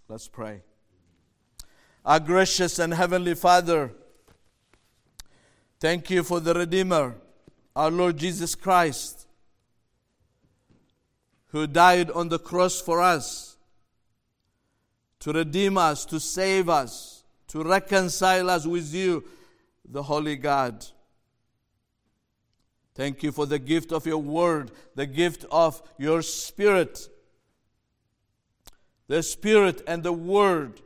Let's 0.08 0.28
pray. 0.28 0.62
Our 2.04 2.20
gracious 2.20 2.78
and 2.78 2.94
heavenly 2.94 3.34
Father, 3.34 3.92
thank 5.80 6.10
you 6.10 6.22
for 6.22 6.40
the 6.40 6.54
Redeemer, 6.54 7.14
our 7.74 7.90
Lord 7.90 8.16
Jesus 8.16 8.54
Christ, 8.54 9.26
who 11.48 11.66
died 11.66 12.10
on 12.10 12.28
the 12.28 12.38
cross 12.38 12.80
for 12.80 13.00
us 13.00 13.56
to 15.20 15.32
redeem 15.32 15.78
us, 15.78 16.04
to 16.06 16.20
save 16.20 16.68
us 16.68 17.16
to 17.48 17.62
reconcile 17.62 18.50
us 18.50 18.66
with 18.66 18.92
you, 18.92 19.24
the 19.84 20.02
Holy 20.02 20.36
God. 20.36 20.84
Thank 22.94 23.22
you 23.22 23.30
for 23.30 23.46
the 23.46 23.58
gift 23.58 23.92
of 23.92 24.06
your 24.06 24.18
word, 24.18 24.70
the 24.94 25.06
gift 25.06 25.44
of 25.50 25.82
your 25.98 26.22
spirit. 26.22 27.08
The 29.08 29.22
spirit 29.22 29.82
and 29.86 30.02
the 30.02 30.12
word, 30.12 30.80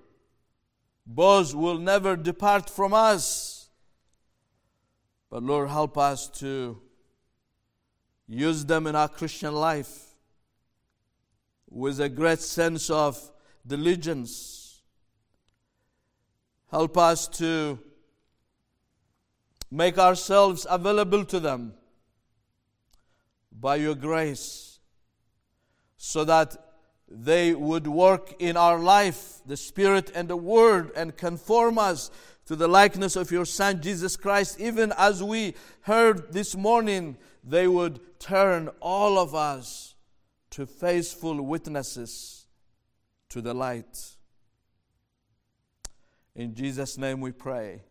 both 1.06 1.54
will 1.54 1.78
never 1.78 2.16
depart 2.16 2.68
from 2.68 2.92
us. 2.92 3.49
But 5.30 5.44
Lord, 5.44 5.68
help 5.68 5.96
us 5.96 6.28
to 6.40 6.80
use 8.26 8.64
them 8.64 8.86
in 8.88 8.96
our 8.96 9.08
Christian 9.08 9.54
life 9.54 10.06
with 11.68 12.00
a 12.00 12.08
great 12.08 12.40
sense 12.40 12.90
of 12.90 13.30
diligence. 13.64 14.82
Help 16.70 16.98
us 16.98 17.28
to 17.28 17.78
make 19.70 19.98
ourselves 19.98 20.66
available 20.68 21.24
to 21.24 21.38
them 21.38 21.74
by 23.52 23.76
your 23.76 23.94
grace 23.94 24.80
so 25.96 26.24
that 26.24 26.56
they 27.08 27.54
would 27.54 27.86
work 27.86 28.34
in 28.40 28.56
our 28.56 28.78
life, 28.78 29.40
the 29.46 29.56
Spirit 29.56 30.10
and 30.14 30.28
the 30.28 30.36
Word, 30.36 30.90
and 30.96 31.16
conform 31.16 31.78
us 31.78 32.10
to 32.50 32.56
the 32.56 32.66
likeness 32.66 33.14
of 33.14 33.30
your 33.30 33.44
Son 33.44 33.80
Jesus 33.80 34.16
Christ. 34.16 34.58
Even 34.58 34.92
as 34.98 35.22
we 35.22 35.54
heard 35.82 36.32
this 36.32 36.56
morning, 36.56 37.16
they 37.44 37.68
would 37.68 38.00
turn 38.18 38.68
all 38.80 39.20
of 39.20 39.36
us 39.36 39.94
to 40.50 40.66
faithful 40.66 41.40
witnesses 41.42 42.48
to 43.28 43.40
the 43.40 43.54
light. 43.54 44.16
In 46.34 46.52
Jesus' 46.52 46.98
name 46.98 47.20
we 47.20 47.30
pray. 47.30 47.82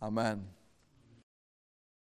Amen. 0.00 0.46